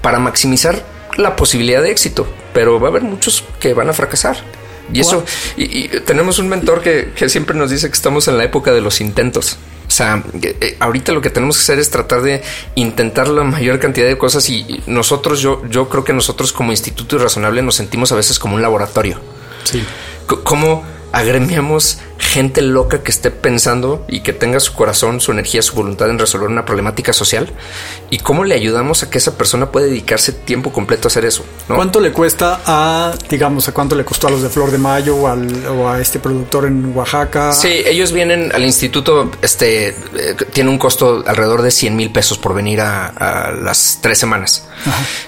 para 0.00 0.20
maximizar 0.20 0.86
la 1.16 1.34
posibilidad 1.34 1.82
de 1.82 1.90
éxito. 1.90 2.24
Pero 2.54 2.78
va 2.78 2.86
a 2.86 2.90
haber 2.92 3.02
muchos 3.02 3.42
que 3.58 3.74
van 3.74 3.90
a 3.90 3.92
fracasar. 3.92 4.36
Y 4.92 5.00
eso, 5.00 5.24
y, 5.56 5.88
tenemos 6.00 6.38
un 6.38 6.48
mentor 6.48 6.82
que, 6.82 7.12
que 7.16 7.28
siempre 7.28 7.56
nos 7.56 7.70
dice 7.70 7.88
que 7.88 7.94
estamos 7.94 8.28
en 8.28 8.38
la 8.38 8.44
época 8.44 8.72
de 8.72 8.80
los 8.80 9.00
intentos. 9.00 9.58
O 9.86 9.90
sea, 9.90 10.22
eh, 10.42 10.56
eh, 10.60 10.76
ahorita 10.80 11.12
lo 11.12 11.20
que 11.20 11.30
tenemos 11.30 11.56
que 11.56 11.62
hacer 11.62 11.78
es 11.78 11.90
tratar 11.90 12.22
de 12.22 12.42
intentar 12.74 13.28
la 13.28 13.44
mayor 13.44 13.78
cantidad 13.78 14.06
de 14.06 14.18
cosas 14.18 14.48
y 14.50 14.82
nosotros, 14.86 15.40
yo, 15.40 15.62
yo 15.68 15.88
creo 15.88 16.04
que 16.04 16.12
nosotros 16.12 16.52
como 16.52 16.72
Instituto 16.72 17.16
Irrazonable 17.16 17.62
nos 17.62 17.76
sentimos 17.76 18.10
a 18.12 18.16
veces 18.16 18.38
como 18.38 18.56
un 18.56 18.62
laboratorio. 18.62 19.20
Sí. 19.64 19.84
Como 20.26 20.84
agremiamos 21.12 21.98
gente 22.18 22.62
loca 22.62 23.02
que 23.02 23.10
esté 23.10 23.30
pensando 23.30 24.04
y 24.08 24.20
que 24.20 24.32
tenga 24.32 24.60
su 24.60 24.72
corazón, 24.72 25.20
su 25.20 25.32
energía, 25.32 25.62
su 25.62 25.74
voluntad 25.74 26.08
en 26.10 26.18
resolver 26.18 26.48
una 26.48 26.64
problemática 26.64 27.12
social 27.12 27.50
y 28.10 28.18
cómo 28.18 28.44
le 28.44 28.54
ayudamos 28.54 29.02
a 29.02 29.10
que 29.10 29.18
esa 29.18 29.36
persona 29.36 29.70
pueda 29.70 29.86
dedicarse 29.86 30.32
tiempo 30.32 30.72
completo 30.72 31.08
a 31.08 31.10
hacer 31.10 31.24
eso. 31.24 31.44
¿Cuánto 31.66 32.00
le 32.00 32.12
cuesta 32.12 32.60
a, 32.64 33.14
digamos, 33.28 33.68
a 33.68 33.72
cuánto 33.72 33.94
le 33.96 34.04
costó 34.04 34.28
a 34.28 34.30
los 34.30 34.42
de 34.42 34.48
Flor 34.48 34.70
de 34.70 34.78
Mayo 34.78 35.16
o, 35.16 35.88
a 35.88 36.00
este 36.00 36.18
productor 36.18 36.66
en 36.66 36.96
Oaxaca? 36.96 37.52
Sí, 37.52 37.82
ellos 37.84 38.12
vienen 38.12 38.50
al 38.54 38.64
instituto, 38.64 39.30
este, 39.42 39.88
eh, 39.88 39.94
tiene 40.52 40.70
un 40.70 40.78
costo 40.78 41.22
alrededor 41.26 41.62
de 41.62 41.70
100 41.70 41.96
mil 41.96 42.10
pesos 42.10 42.38
por 42.38 42.54
venir 42.54 42.80
a, 42.80 43.12
las 43.62 43.98
tres 44.00 44.18
semanas. 44.18 44.66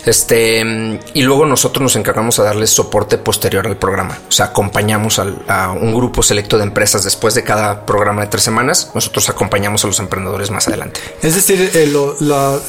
Este, 0.05 1.01
y 1.15 1.23
luego 1.23 1.47
nosotros 1.47 1.83
nos 1.83 1.97
encargamos 1.97 2.39
a 2.39 2.45
darles 2.45 2.71
soporte 2.71 3.19
posterior 3.19 3.67
al 3.67 3.77
programa. 3.77 4.19
O 4.29 4.33
sea, 4.33 4.47
acompañamos 4.47 5.19
a 5.19 5.73
un 5.73 5.95
grupo 5.95 6.23
selecto 6.23 6.59
de 6.59 6.65
empresas 6.65 6.78
después 6.79 7.35
de 7.35 7.45
cada 7.45 7.85
programa 7.87 8.23
de 8.23 8.29
tres 8.29 8.43
semanas. 8.43 8.91
Nosotros 8.95 9.29
acompañamos 9.29 9.85
a 9.85 9.87
los 9.89 9.99
emprendedores 10.01 10.51
más 10.51 10.69
adelante. 10.69 11.01
Es 11.23 11.35
decir, 11.35 11.71
el, 11.75 11.97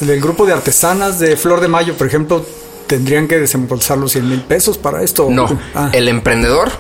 el 0.10 0.22
grupo 0.22 0.46
de 0.46 0.54
artesanas 0.54 1.20
de 1.20 1.38
Flor 1.38 1.62
de 1.62 1.68
Mayo, 1.68 1.96
por 1.96 2.08
ejemplo, 2.08 2.46
tendrían 2.88 3.28
que 3.28 3.38
desembolsar 3.38 3.98
los 3.98 4.12
100 4.12 4.30
mil 4.30 4.42
pesos 4.42 4.78
para 4.78 5.04
esto. 5.04 5.28
No, 5.30 5.60
ah. 5.75 5.89
el 5.94 6.08
emprendedor 6.08 6.72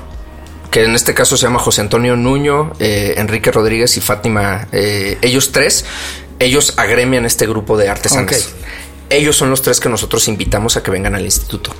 que 0.71 0.83
en 0.83 0.95
este 0.95 1.13
caso 1.13 1.37
se 1.37 1.43
llama 1.43 1.59
José 1.59 1.81
Antonio 1.81 2.15
Nuño, 2.15 2.73
eh, 2.79 3.15
Enrique 3.17 3.51
Rodríguez 3.51 3.97
y 3.97 4.01
Fátima, 4.01 4.67
eh, 4.71 5.17
ellos 5.21 5.51
tres, 5.51 5.85
ellos 6.37 6.73
agremian 6.77 7.25
este 7.25 7.47
grupo 7.47 7.77
de 7.77 7.89
artesanas. 7.89 8.49
Ellos 9.09 9.35
son 9.35 9.49
los 9.49 9.63
tres 9.63 9.79
que 9.79 9.89
nosotros 9.89 10.27
invitamos 10.27 10.77
a 10.77 10.83
que 10.83 10.91
vengan 10.91 11.15
al 11.15 11.25
instituto. 11.25 11.71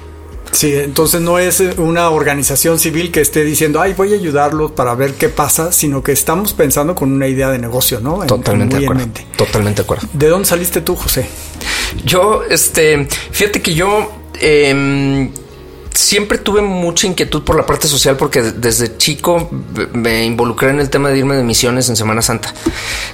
Sí, 0.51 0.73
entonces 0.73 1.21
no 1.21 1.39
es 1.39 1.59
una 1.77 2.09
organización 2.09 2.79
civil 2.79 3.11
que 3.11 3.21
esté 3.21 3.43
diciendo, 3.43 3.81
ay, 3.81 3.93
voy 3.93 4.13
a 4.13 4.15
ayudarlos 4.15 4.71
para 4.71 4.95
ver 4.95 5.13
qué 5.13 5.29
pasa, 5.29 5.71
sino 5.71 6.03
que 6.03 6.11
estamos 6.11 6.53
pensando 6.53 6.95
con 6.95 7.11
una 7.11 7.27
idea 7.27 7.49
de 7.49 7.59
negocio, 7.59 7.99
¿no? 7.99 8.25
Totalmente 8.25 8.77
de 8.77 8.85
acuerdo. 8.85 9.05
Totalmente 9.37 9.81
de 9.81 9.83
acuerdo. 9.83 10.07
¿De 10.13 10.27
dónde 10.27 10.47
saliste 10.47 10.81
tú, 10.81 10.95
José? 10.95 11.27
Yo, 12.03 12.43
este, 12.49 13.07
fíjate 13.31 13.61
que 13.61 13.73
yo 13.73 14.11
em, 14.39 15.31
siempre 15.93 16.37
tuve 16.37 16.61
mucha 16.61 17.07
inquietud 17.07 17.43
por 17.43 17.55
la 17.55 17.65
parte 17.65 17.87
social 17.87 18.15
porque 18.15 18.41
desde 18.41 18.97
chico 18.97 19.49
me 19.93 20.25
involucré 20.25 20.69
en 20.69 20.79
el 20.79 20.89
tema 20.89 21.09
de 21.09 21.19
irme 21.19 21.35
de 21.35 21.43
misiones 21.43 21.89
en 21.89 21.95
Semana 21.95 22.21
Santa. 22.21 22.53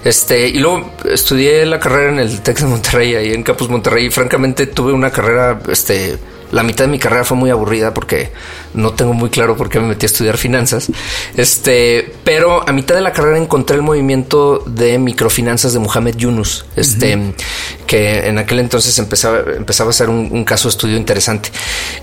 Este, 0.04 0.48
y 0.48 0.60
luego 0.60 0.92
estudié 1.04 1.66
la 1.66 1.80
carrera 1.80 2.12
en 2.12 2.20
el 2.20 2.42
Texas 2.42 2.66
de 2.66 2.72
Monterrey, 2.72 3.16
ahí 3.16 3.34
en 3.34 3.44
Campus 3.44 3.70
Monterrey, 3.70 4.06
y 4.06 4.10
francamente 4.10 4.68
tuve 4.68 4.94
una 4.94 5.12
carrera, 5.12 5.60
este, 5.70 6.18
la 6.52 6.64
mitad 6.64 6.86
de 6.86 6.92
mi 6.92 7.00
carrera 7.00 7.24
fue 7.24 7.38
muy 7.38 7.50
aburrida 7.50 7.94
porque 7.94 8.32
no 8.74 8.94
tengo 8.94 9.14
muy 9.14 9.30
claro 9.30 9.56
por 9.56 9.70
qué 9.70 9.80
me 9.80 9.88
metí 9.88 10.06
a 10.06 10.08
estudiar 10.08 10.38
finanzas. 10.38 10.92
Este, 11.36 12.14
pero 12.24 12.68
a 12.68 12.72
mitad 12.72 12.96
de 12.96 13.02
la 13.02 13.14
carrera 13.14 13.38
encontré 13.38 13.76
el 13.76 13.82
movimiento 13.82 14.64
de 14.66 14.98
microfinanzas 15.00 15.74
de 15.74 15.80
Mohamed 15.80 16.16
Yunus, 16.16 16.66
este, 16.76 17.34
que 17.96 18.28
en 18.28 18.38
aquel 18.38 18.60
entonces 18.60 19.00
empezaba, 19.00 19.40
empezaba 19.56 19.92
a 19.92 19.94
ser 19.94 20.10
un, 20.10 20.44
caso 20.44 20.68
de 20.68 20.72
estudio 20.72 20.98
interesante. 20.98 21.50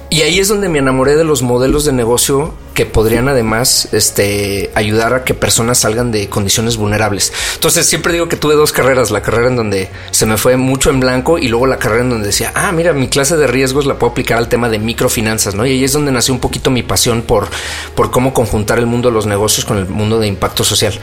Y 0.08 0.22
ahí 0.22 0.38
es 0.38 0.48
donde 0.48 0.70
me 0.70 0.78
enamoré 0.78 1.16
de 1.16 1.24
los 1.24 1.42
modelos 1.42 1.84
de 1.84 1.92
negocio 1.92 2.54
que 2.74 2.86
podrían 2.86 3.28
además 3.28 3.88
este, 3.92 4.70
ayudar 4.74 5.12
a 5.12 5.24
que 5.24 5.34
personas 5.34 5.78
salgan 5.78 6.10
de 6.10 6.30
condiciones 6.30 6.78
vulnerables. 6.78 7.32
Entonces 7.54 7.84
siempre 7.84 8.14
digo 8.14 8.28
que 8.28 8.36
tuve 8.36 8.54
dos 8.54 8.72
carreras, 8.72 9.10
la 9.10 9.20
carrera 9.20 9.48
en 9.48 9.56
donde 9.56 9.90
se 10.10 10.24
me 10.24 10.38
fue 10.38 10.56
mucho 10.56 10.88
en 10.88 11.00
blanco 11.00 11.38
y 11.38 11.48
luego 11.48 11.66
la 11.66 11.78
carrera 11.78 12.04
en 12.04 12.10
donde 12.10 12.28
decía, 12.28 12.52
ah, 12.54 12.72
mira, 12.72 12.94
mi 12.94 13.08
clase 13.08 13.36
de 13.36 13.46
riesgos 13.46 13.84
la 13.84 13.98
puedo 13.98 14.12
aplicar 14.12 14.38
al 14.38 14.48
tema 14.48 14.70
de 14.70 14.78
microfinanzas, 14.78 15.54
¿no? 15.54 15.66
Y 15.66 15.72
ahí 15.72 15.84
es 15.84 15.92
donde 15.92 16.12
nació 16.12 16.32
un 16.32 16.40
poquito 16.40 16.70
mi 16.70 16.82
pasión 16.82 17.20
por, 17.20 17.48
por 17.94 18.10
cómo 18.10 18.32
conjuntar 18.32 18.78
el 18.78 18.86
mundo 18.86 19.10
de 19.10 19.14
los 19.14 19.26
negocios 19.26 19.66
con 19.66 19.76
el 19.76 19.86
mundo 19.86 20.18
de 20.18 20.26
impacto 20.26 20.64
social. 20.64 20.98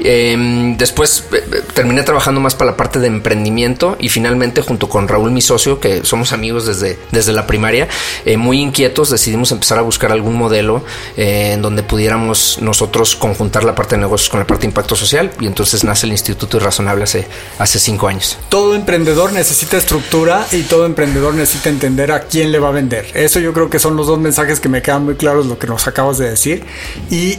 Em, 0.00 0.76
después 0.76 1.24
eh, 1.32 1.62
terminé 1.72 2.02
trabajando 2.02 2.40
más 2.40 2.54
para 2.54 2.72
la 2.72 2.76
parte 2.76 2.98
de 2.98 3.06
emprendimiento 3.06 3.96
y 3.98 4.10
finalmente 4.10 4.33
junto 4.62 4.88
con 4.88 5.08
Raúl, 5.08 5.30
mi 5.30 5.40
socio, 5.40 5.80
que 5.80 6.04
somos 6.04 6.32
amigos 6.32 6.66
desde, 6.66 6.98
desde 7.12 7.32
la 7.32 7.46
primaria, 7.46 7.88
eh, 8.24 8.36
muy 8.36 8.60
inquietos, 8.60 9.10
decidimos 9.10 9.52
empezar 9.52 9.78
a 9.78 9.82
buscar 9.82 10.12
algún 10.12 10.34
modelo 10.36 10.82
en 11.16 11.62
donde 11.62 11.82
pudiéramos 11.82 12.58
nosotros 12.60 13.16
conjuntar 13.16 13.64
la 13.64 13.74
parte 13.74 13.96
de 13.96 14.02
negocios 14.02 14.28
con 14.30 14.40
la 14.40 14.46
parte 14.46 14.62
de 14.62 14.68
impacto 14.68 14.96
social 14.96 15.30
y 15.40 15.46
entonces 15.46 15.84
nace 15.84 16.06
el 16.06 16.12
Instituto 16.12 16.56
Irrazonable 16.56 17.04
hace, 17.04 17.26
hace 17.58 17.78
cinco 17.78 18.08
años. 18.08 18.38
Todo 18.48 18.74
emprendedor 18.74 19.32
necesita 19.32 19.76
estructura 19.76 20.46
y 20.52 20.62
todo 20.62 20.86
emprendedor 20.86 21.34
necesita 21.34 21.68
entender 21.68 22.12
a 22.12 22.20
quién 22.20 22.52
le 22.52 22.58
va 22.58 22.68
a 22.68 22.72
vender. 22.72 23.06
Eso 23.14 23.40
yo 23.40 23.52
creo 23.52 23.70
que 23.70 23.78
son 23.78 23.96
los 23.96 24.06
dos 24.06 24.18
mensajes 24.18 24.60
que 24.60 24.68
me 24.68 24.82
quedan 24.82 25.04
muy 25.04 25.14
claros 25.14 25.46
lo 25.46 25.58
que 25.58 25.66
nos 25.66 25.86
acabas 25.86 26.18
de 26.18 26.30
decir. 26.30 26.64
Y 27.10 27.38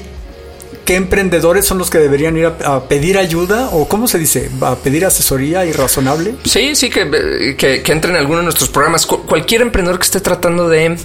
¿Qué 0.86 0.96
emprendedores 0.96 1.66
son 1.66 1.80
los 1.80 1.90
que 1.90 1.98
deberían 1.98 2.38
ir 2.38 2.46
a, 2.46 2.84
pedir 2.84 3.18
ayuda 3.18 3.70
o 3.72 3.88
cómo 3.88 4.08
se 4.08 4.20
dice? 4.20 4.52
¿A 4.62 4.76
pedir 4.76 5.04
asesoría 5.04 5.66
y 5.66 5.72
razonable? 5.72 6.36
Sí, 6.46 6.76
sí, 6.76 6.92
que, 6.92 7.56
que, 7.58 7.92
entren 7.92 8.14
en 8.14 8.22
alguno 8.22 8.38
de 8.38 8.44
nuestros 8.44 8.70
programas. 8.70 9.08
cualquier 9.08 9.64
emprendedor 9.64 9.98
que 9.98 10.06
esté 10.06 10.22
tratando 10.22 10.70
de 10.70 10.96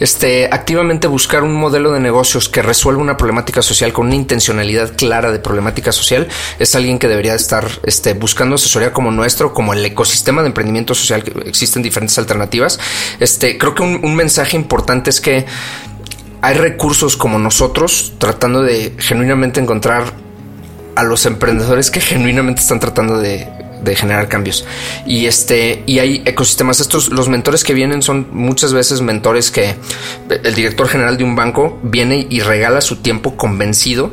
este, 0.00 0.46
activamente 0.50 1.06
buscar 1.06 1.42
un 1.42 1.54
modelo 1.54 1.92
de 1.92 2.00
negocios 2.00 2.48
que 2.48 2.62
resuelva 2.62 3.02
una 3.02 3.18
problemática 3.18 3.60
social 3.60 3.92
con 3.92 4.06
una 4.06 4.14
intencionalidad 4.14 4.96
clara 4.96 5.30
de 5.30 5.38
problemática 5.38 5.92
social 5.92 6.28
es 6.58 6.74
alguien 6.74 6.98
que 6.98 7.06
debería 7.06 7.34
estar 7.34 7.68
este, 7.82 8.14
buscando 8.14 8.54
asesoría 8.54 8.94
como 8.94 9.10
nuestro, 9.10 9.52
como 9.52 9.74
el 9.74 9.84
ecosistema 9.84 10.40
de 10.40 10.48
emprendimiento 10.48 10.94
social 10.94 11.22
que 11.22 11.46
existen 11.46 11.82
diferentes 11.82 12.16
alternativas. 12.16 12.80
Este, 13.20 13.58
creo 13.58 13.74
que 13.74 13.82
un 13.82 14.16
mensaje 14.16 14.56
importante 14.56 15.10
es 15.10 15.20
que 15.20 15.44
hay 16.46 16.54
recursos 16.54 17.16
como 17.16 17.40
nosotros 17.40 18.12
tratando 18.18 18.62
de 18.62 18.94
genuinamente 18.98 19.60
encontrar 19.60 20.04
a 20.94 21.02
los 21.02 21.26
emprendedores 21.26 21.90
que 21.90 22.00
genuinamente 22.00 22.60
están 22.60 22.78
tratando 22.78 23.18
de, 23.18 23.48
generar 23.96 24.28
cambios. 24.28 24.64
Y 25.06 25.26
este, 25.26 25.82
y 25.86 25.98
hay 25.98 26.22
ecosistemas. 26.24 26.78
Estos, 26.78 27.10
los 27.10 27.28
mentores 27.28 27.64
que 27.64 27.74
vienen 27.74 28.00
son 28.00 28.28
muchas 28.30 28.72
veces 28.72 29.00
mentores 29.00 29.50
que 29.50 29.74
el 30.28 30.54
director 30.54 30.88
general 30.88 31.16
de 31.16 31.24
un 31.24 31.34
banco 31.34 31.78
viene 31.82 32.26
y 32.30 32.40
regala 32.40 32.80
su 32.80 32.96
tiempo 32.96 33.36
convencido 33.36 34.12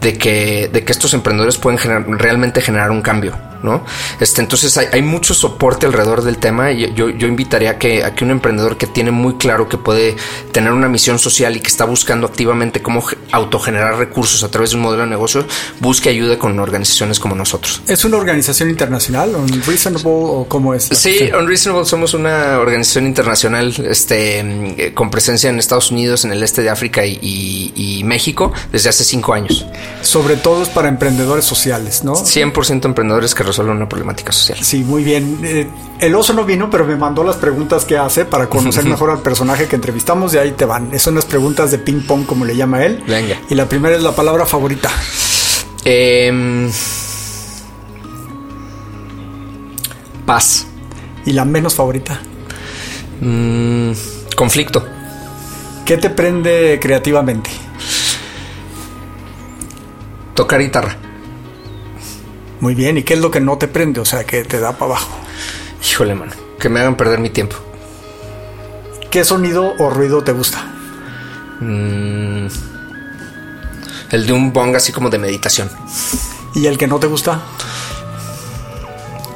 de 0.00 0.16
que, 0.16 0.68
de 0.72 0.84
que 0.84 0.92
estos 0.92 1.14
emprendedores 1.14 1.58
pueden 1.58 1.78
realmente 2.18 2.60
generar 2.60 2.90
un 2.90 3.02
cambio. 3.02 3.36
¿no? 3.62 3.84
Este, 4.20 4.40
entonces 4.40 4.76
hay, 4.78 5.02
mucho 5.02 5.34
soporte 5.34 5.86
alrededor 5.86 6.22
del 6.22 6.38
tema 6.38 6.72
y 6.72 6.94
yo, 6.94 7.10
yo 7.10 7.26
invitaría 7.26 7.72
a 7.72 7.78
que, 7.78 8.04
a 8.04 8.14
que 8.14 8.24
un 8.24 8.30
emprendedor 8.30 8.76
que 8.76 8.86
tiene 8.86 9.10
muy 9.10 9.34
claro 9.34 9.68
que 9.68 9.76
puede 9.76 10.16
tener 10.52 10.72
una 10.72 10.88
misión 10.88 11.18
social 11.18 11.56
y 11.56 11.60
que 11.60 11.68
está 11.68 11.84
buscando 11.84 12.26
activamente 12.26 12.80
cómo 12.80 13.04
autogenerar 13.32 13.96
recursos 13.98 14.44
a 14.44 14.50
través 14.50 14.70
de 14.70 14.76
un 14.76 14.82
modelo 14.82 15.02
de 15.02 15.10
negocio, 15.10 15.46
busque 15.80 16.08
ayuda 16.08 16.38
con 16.38 16.58
organizaciones 16.58 17.18
como 17.18 17.34
nosotros. 17.34 17.82
¿Es 17.86 18.04
una 18.04 18.16
organización 18.16 18.70
internacional? 18.70 19.34
¿Unreasonable 19.34 20.02
o 20.06 20.46
cómo 20.48 20.74
es? 20.74 20.84
Sí, 20.84 21.30
Unreasonable 21.36 21.86
somos 21.86 22.14
una 22.14 22.58
organización 22.58 23.06
internacional 23.06 23.74
este, 23.88 24.92
con 24.94 25.10
presencia 25.10 25.50
en 25.50 25.58
Estados 25.58 25.90
Unidos, 25.90 26.24
en 26.24 26.32
el 26.32 26.42
este 26.42 26.62
de 26.62 26.70
África 26.70 27.04
y, 27.04 27.72
y 27.74 28.04
México 28.04 28.52
desde 28.72 28.88
hace 28.88 29.04
cinco 29.04 29.34
años. 29.34 29.66
Sobre 30.02 30.36
todo 30.36 30.62
es 30.62 30.68
para 30.68 30.88
emprendedores 30.88 31.44
sociales, 31.44 32.04
¿no? 32.04 32.14
100% 32.14 32.84
emprendedores 32.86 33.34
que 33.34 33.42
resuelven 33.42 33.76
una 33.76 33.88
problemática 33.88 34.32
social. 34.32 34.58
Sí, 34.62 34.82
muy 34.82 35.04
bien. 35.04 35.40
Eh, 35.42 35.68
el 36.00 36.14
oso 36.14 36.32
no 36.32 36.44
vino, 36.44 36.70
pero 36.70 36.86
me 36.86 36.96
mandó 36.96 37.22
las 37.22 37.36
preguntas 37.36 37.84
que 37.84 37.98
hace 37.98 38.24
para 38.24 38.48
conocer 38.48 38.84
mejor 38.86 39.10
al 39.10 39.20
personaje 39.20 39.66
que 39.66 39.76
entrevistamos. 39.76 40.32
De 40.32 40.40
ahí 40.40 40.52
te 40.52 40.64
van. 40.64 40.98
Son 40.98 41.14
las 41.14 41.26
preguntas 41.26 41.70
de 41.70 41.78
ping 41.78 42.00
pong, 42.06 42.24
como 42.26 42.44
le 42.44 42.56
llama 42.56 42.84
él. 42.84 43.02
Venga. 43.06 43.36
Y 43.50 43.54
la 43.54 43.68
primera 43.68 43.94
es 43.94 44.02
la 44.02 44.12
palabra 44.12 44.46
favorita. 44.46 44.90
Em, 45.84 46.70
paz. 50.24 50.66
¿Y 51.26 51.32
la 51.32 51.44
menos 51.44 51.74
favorita? 51.74 52.20
Mm, 53.20 53.92
conflicto. 54.34 54.84
¿Qué 55.84 55.96
te 55.96 56.08
prende 56.08 56.78
creativamente? 56.80 57.50
Tocar 60.40 60.62
guitarra. 60.62 60.96
Muy 62.60 62.74
bien, 62.74 62.96
¿y 62.96 63.02
qué 63.02 63.12
es 63.12 63.20
lo 63.20 63.30
que 63.30 63.40
no 63.40 63.58
te 63.58 63.68
prende? 63.68 64.00
O 64.00 64.06
sea, 64.06 64.24
que 64.24 64.42
te 64.42 64.58
da 64.58 64.72
para 64.72 64.92
abajo. 64.92 65.10
Híjole, 65.86 66.14
mano, 66.14 66.32
que 66.58 66.70
me 66.70 66.80
hagan 66.80 66.96
perder 66.96 67.18
mi 67.18 67.28
tiempo. 67.28 67.56
¿Qué 69.10 69.22
sonido 69.22 69.74
o 69.78 69.90
ruido 69.90 70.24
te 70.24 70.32
gusta? 70.32 70.62
Mm, 71.60 72.46
el 74.12 74.26
de 74.26 74.32
un 74.32 74.50
bong 74.50 74.74
así 74.76 74.92
como 74.92 75.10
de 75.10 75.18
meditación. 75.18 75.70
¿Y 76.54 76.64
el 76.64 76.78
que 76.78 76.86
no 76.86 76.98
te 76.98 77.06
gusta? 77.06 77.42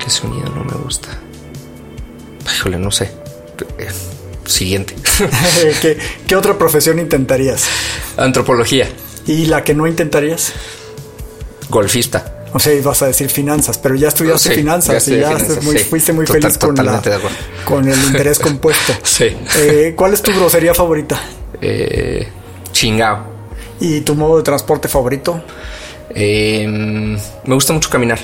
¿Qué 0.02 0.08
sonido 0.08 0.48
no 0.54 0.64
me 0.64 0.72
gusta? 0.72 1.10
Híjole, 2.50 2.78
no 2.78 2.90
sé. 2.90 3.12
Eh, 3.76 3.90
siguiente. 4.46 4.96
¿Qué, 6.26 6.34
otra 6.34 6.56
profesión 6.56 6.98
intentarías? 6.98 7.66
Antropología. 8.16 8.88
¿Y 9.26 9.44
la 9.46 9.64
que 9.64 9.74
no 9.74 9.86
intentarías? 9.86 10.54
Golfista. 11.68 12.32
O 12.52 12.58
sea, 12.60 12.72
ibas 12.72 13.02
a 13.02 13.06
decir 13.06 13.28
finanzas, 13.30 13.78
pero 13.78 13.96
ya 13.96 14.08
estudiaste 14.08 14.50
finanzas 14.54 15.08
y 15.08 15.18
ya 15.18 15.36
fuiste 15.90 16.12
muy 16.12 16.24
feliz 16.24 16.56
con, 16.56 16.76
con 17.64 17.88
el 17.88 17.98
interés 18.04 18.38
compuesto. 18.40 18.92
sí. 19.02 19.36
Eh, 19.58 19.94
¿Cuál 19.96 20.14
es 20.14 20.22
tu 20.22 20.30
grosería 20.32 20.72
favorita? 20.72 21.20
Eh, 21.60 22.28
chingao. 22.70 23.34
¿Y 23.80 24.02
tu 24.02 24.14
modo 24.14 24.36
de 24.36 24.44
transporte 24.44 24.86
favorito? 24.86 25.42
Em, 26.10 27.14
me 27.44 27.54
gusta 27.54 27.72
mucho 27.72 27.90
caminar. 27.90 28.20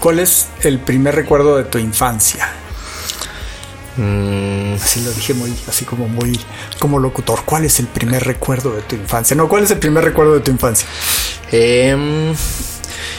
¿Cuál 0.00 0.20
es 0.20 0.46
el 0.62 0.78
primer 0.78 1.16
recuerdo 1.16 1.56
de 1.56 1.64
tu 1.64 1.78
infancia? 1.78 2.48
Mm. 3.96 4.74
Así 4.74 5.02
lo 5.02 5.10
dije 5.12 5.34
muy, 5.34 5.54
así 5.68 5.84
como 5.84 6.08
muy, 6.08 6.38
como 6.78 6.98
locutor. 6.98 7.40
¿Cuál 7.44 7.64
es 7.64 7.80
el 7.80 7.86
primer 7.86 8.24
recuerdo 8.24 8.72
de 8.74 8.82
tu 8.82 8.94
infancia? 8.94 9.36
No, 9.36 9.48
¿cuál 9.48 9.64
es 9.64 9.70
el 9.70 9.78
primer 9.78 10.04
recuerdo 10.04 10.34
de 10.34 10.40
tu 10.40 10.50
infancia? 10.50 10.86
Eh, 11.52 12.34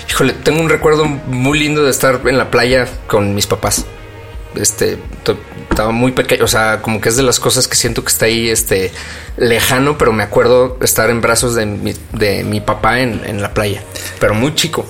híjole, 0.09 0.33
tengo 0.33 0.61
un 0.61 0.69
recuerdo 0.69 1.05
muy 1.05 1.59
lindo 1.59 1.83
de 1.83 1.91
estar 1.91 2.21
en 2.25 2.37
la 2.37 2.51
playa 2.51 2.87
con 3.07 3.33
mis 3.33 3.47
papás. 3.47 3.85
Este, 4.55 4.97
estaba 5.69 5.91
muy 5.91 6.11
pequeño, 6.11 6.43
o 6.45 6.47
sea, 6.47 6.81
como 6.81 6.99
que 6.99 7.09
es 7.09 7.15
de 7.15 7.23
las 7.23 7.39
cosas 7.39 7.67
que 7.67 7.75
siento 7.75 8.03
que 8.03 8.09
está 8.09 8.25
ahí, 8.25 8.49
este, 8.49 8.91
lejano, 9.37 9.97
pero 9.97 10.11
me 10.11 10.23
acuerdo 10.23 10.77
estar 10.81 11.11
en 11.11 11.21
brazos 11.21 11.53
de 11.53 11.67
mi, 11.67 11.93
de 12.13 12.43
mi 12.43 12.59
papá 12.61 13.01
en, 13.01 13.21
en 13.25 13.41
la 13.41 13.53
playa, 13.53 13.83
pero 14.19 14.33
muy 14.33 14.55
chico. 14.55 14.85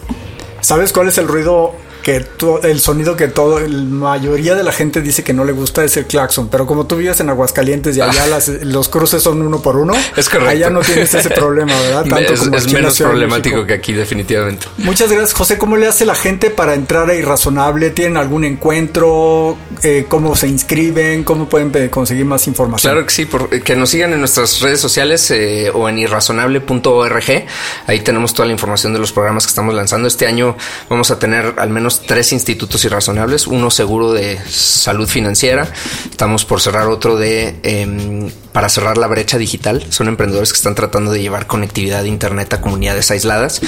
¿Sabes 0.62 0.94
cuál 0.94 1.10
es 1.10 1.18
el 1.18 1.28
ruido 1.28 1.76
que 2.08 2.26
el 2.64 2.80
sonido 2.80 3.18
que 3.18 3.28
todo, 3.28 3.60
la 3.60 3.68
mayoría 3.68 4.56
de 4.56 4.64
la 4.64 4.72
gente 4.72 5.02
dice 5.02 5.26
que 5.26 5.34
no 5.34 5.44
le 5.44 5.52
gusta 5.52 5.84
es 5.84 5.98
el 5.98 6.06
claxon, 6.06 6.48
pero 6.48 6.66
como 6.66 6.88
tú 6.88 6.96
vives 6.96 7.20
en 7.20 7.30
Aguascalientes 7.30 7.98
y 7.98 8.00
allá 8.00 8.24
ah. 8.34 8.52
los 8.62 8.88
cruces 8.88 9.22
son 9.22 9.42
uno 9.42 9.62
por 9.62 9.76
uno, 9.76 9.94
es 10.16 10.30
correcto. 10.30 10.52
allá 10.52 10.70
no 10.70 10.80
tienes 10.80 11.14
ese 11.14 11.30
problema, 11.32 11.78
¿verdad? 11.82 12.06
Tanto 12.10 12.34
es, 12.34 12.72
menos 12.72 12.98
problemático 12.98 13.66
que 13.66 13.74
aquí, 13.74 13.92
definitivamente. 13.92 14.68
Muchas 14.78 15.12
gracias, 15.12 15.34
José. 15.34 15.58
¿Cómo 15.58 15.76
le 15.76 15.86
hace 15.86 16.06
la 16.06 16.16
gente 16.16 16.50
para 16.50 16.76
entrar 16.76 17.10
a 17.10 17.14
Irrazonable? 17.14 17.90
¿Tienen 17.90 18.16
algún 18.16 18.46
encuentro? 18.46 19.58
Eh, 19.84 20.06
¿Cómo 20.08 20.34
se 20.38 20.48
inscriben? 20.48 21.26
¿Cómo 21.26 21.50
pueden 21.50 21.90
conseguir 21.90 22.24
más 22.24 22.48
información? 22.48 22.90
Claro 22.90 23.06
que 23.06 23.14
sí, 23.14 23.28
que 23.66 23.76
nos 23.76 23.90
sigan 23.90 24.14
en 24.14 24.20
nuestras 24.20 24.62
redes 24.62 24.80
sociales 24.80 25.30
eh, 25.32 25.72
o 25.74 25.90
en 25.90 25.98
irrazonable.org. 25.98 27.46
Ahí 27.86 28.00
tenemos 28.00 28.34
toda 28.34 28.46
la 28.46 28.54
información 28.54 28.94
de 28.94 29.00
los 29.00 29.12
programas 29.12 29.46
que 29.46 29.50
estamos 29.50 29.76
lanzando. 29.76 30.08
Este 30.08 30.26
año 30.26 30.56
vamos 30.88 31.12
a 31.12 31.20
tener 31.20 31.56
al 31.58 31.70
menos 31.70 31.97
tres 32.02 32.32
institutos 32.32 32.84
irrazonables, 32.86 33.48
uno 33.48 33.72
seguro 33.72 34.14
de 34.14 34.40
salud 34.50 35.08
financiera, 35.08 35.72
estamos 36.10 36.46
por 36.46 36.62
cerrar 36.62 36.88
otro 36.88 37.18
de 37.18 37.56
em, 37.64 38.30
para 38.52 38.70
cerrar 38.70 38.98
la 38.98 39.08
brecha 39.08 39.38
digital, 39.38 39.86
son 39.90 40.08
emprendedores 40.08 40.52
que 40.52 40.58
están 40.58 40.76
tratando 40.76 41.12
de 41.12 41.22
llevar 41.22 41.48
conectividad 41.48 42.04
de 42.04 42.10
internet 42.10 42.54
a 42.54 42.62
comunidades 42.62 43.12
aisladas 43.12 43.62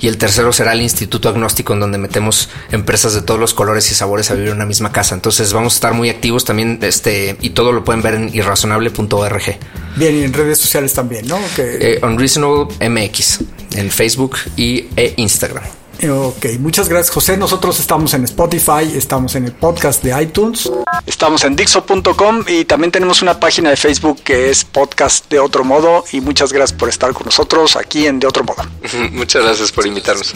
y 0.00 0.08
el 0.08 0.18
tercero 0.18 0.52
será 0.52 0.72
el 0.72 0.82
instituto 0.82 1.28
agnóstico 1.28 1.72
en 1.72 1.80
donde 1.80 1.98
metemos 1.98 2.48
empresas 2.70 3.14
de 3.14 3.22
todos 3.22 3.40
los 3.40 3.54
colores 3.54 3.90
y 3.90 3.94
sabores 3.94 4.30
a 4.30 4.34
vivir 4.34 4.50
en 4.50 4.56
una 4.56 4.66
misma 4.66 4.92
casa, 4.92 5.14
entonces 5.14 5.52
vamos 5.52 5.74
a 5.74 5.76
estar 5.76 5.94
muy 5.94 6.10
activos 6.10 6.44
también 6.44 6.78
este 6.82 7.36
y 7.40 7.50
todo 7.50 7.72
lo 7.72 7.84
pueden 7.84 8.02
ver 8.02 8.14
en 8.14 8.34
irrazonable.org. 8.34 9.58
Bien, 9.96 10.14
y 10.14 10.24
en 10.24 10.32
redes 10.32 10.58
sociales 10.58 10.92
también, 10.92 11.26
¿no? 11.26 11.38
Eh, 11.56 12.00
Unreasonable 12.02 12.66
MX 12.88 13.40
en 13.76 13.90
Facebook 13.90 14.36
y 14.56 14.86
e 14.96 15.14
Instagram. 15.16 15.64
Ok, 16.04 16.46
muchas 16.60 16.88
gracias 16.88 17.14
José. 17.14 17.36
Nosotros 17.36 17.80
estamos 17.80 18.12
en 18.14 18.24
Spotify, 18.24 18.92
estamos 18.94 19.34
en 19.34 19.46
el 19.46 19.52
podcast 19.52 20.02
de 20.02 20.22
iTunes. 20.22 20.70
Estamos 21.06 21.44
en 21.44 21.56
Dixo.com 21.56 22.44
y 22.46 22.64
también 22.64 22.90
tenemos 22.90 23.22
una 23.22 23.40
página 23.40 23.70
de 23.70 23.76
Facebook 23.76 24.20
que 24.22 24.50
es 24.50 24.64
Podcast 24.64 25.30
de 25.30 25.38
Otro 25.38 25.64
Modo. 25.64 26.04
Y 26.12 26.20
muchas 26.20 26.52
gracias 26.52 26.78
por 26.78 26.88
estar 26.88 27.12
con 27.12 27.24
nosotros 27.24 27.76
aquí 27.76 28.06
en 28.06 28.18
De 28.18 28.26
Otro 28.26 28.44
Modo. 28.44 28.62
muchas 29.12 29.42
gracias 29.42 29.72
por 29.72 29.86
invitarnos. 29.86 30.34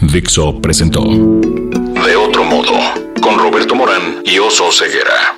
Dixo 0.00 0.60
presentó 0.60 1.02
De 1.02 2.16
Otro 2.16 2.44
Modo 2.44 2.72
con 3.22 3.38
Roberto 3.38 3.74
Morán 3.74 4.22
y 4.24 4.38
Oso 4.38 4.70
Ceguera. 4.70 5.36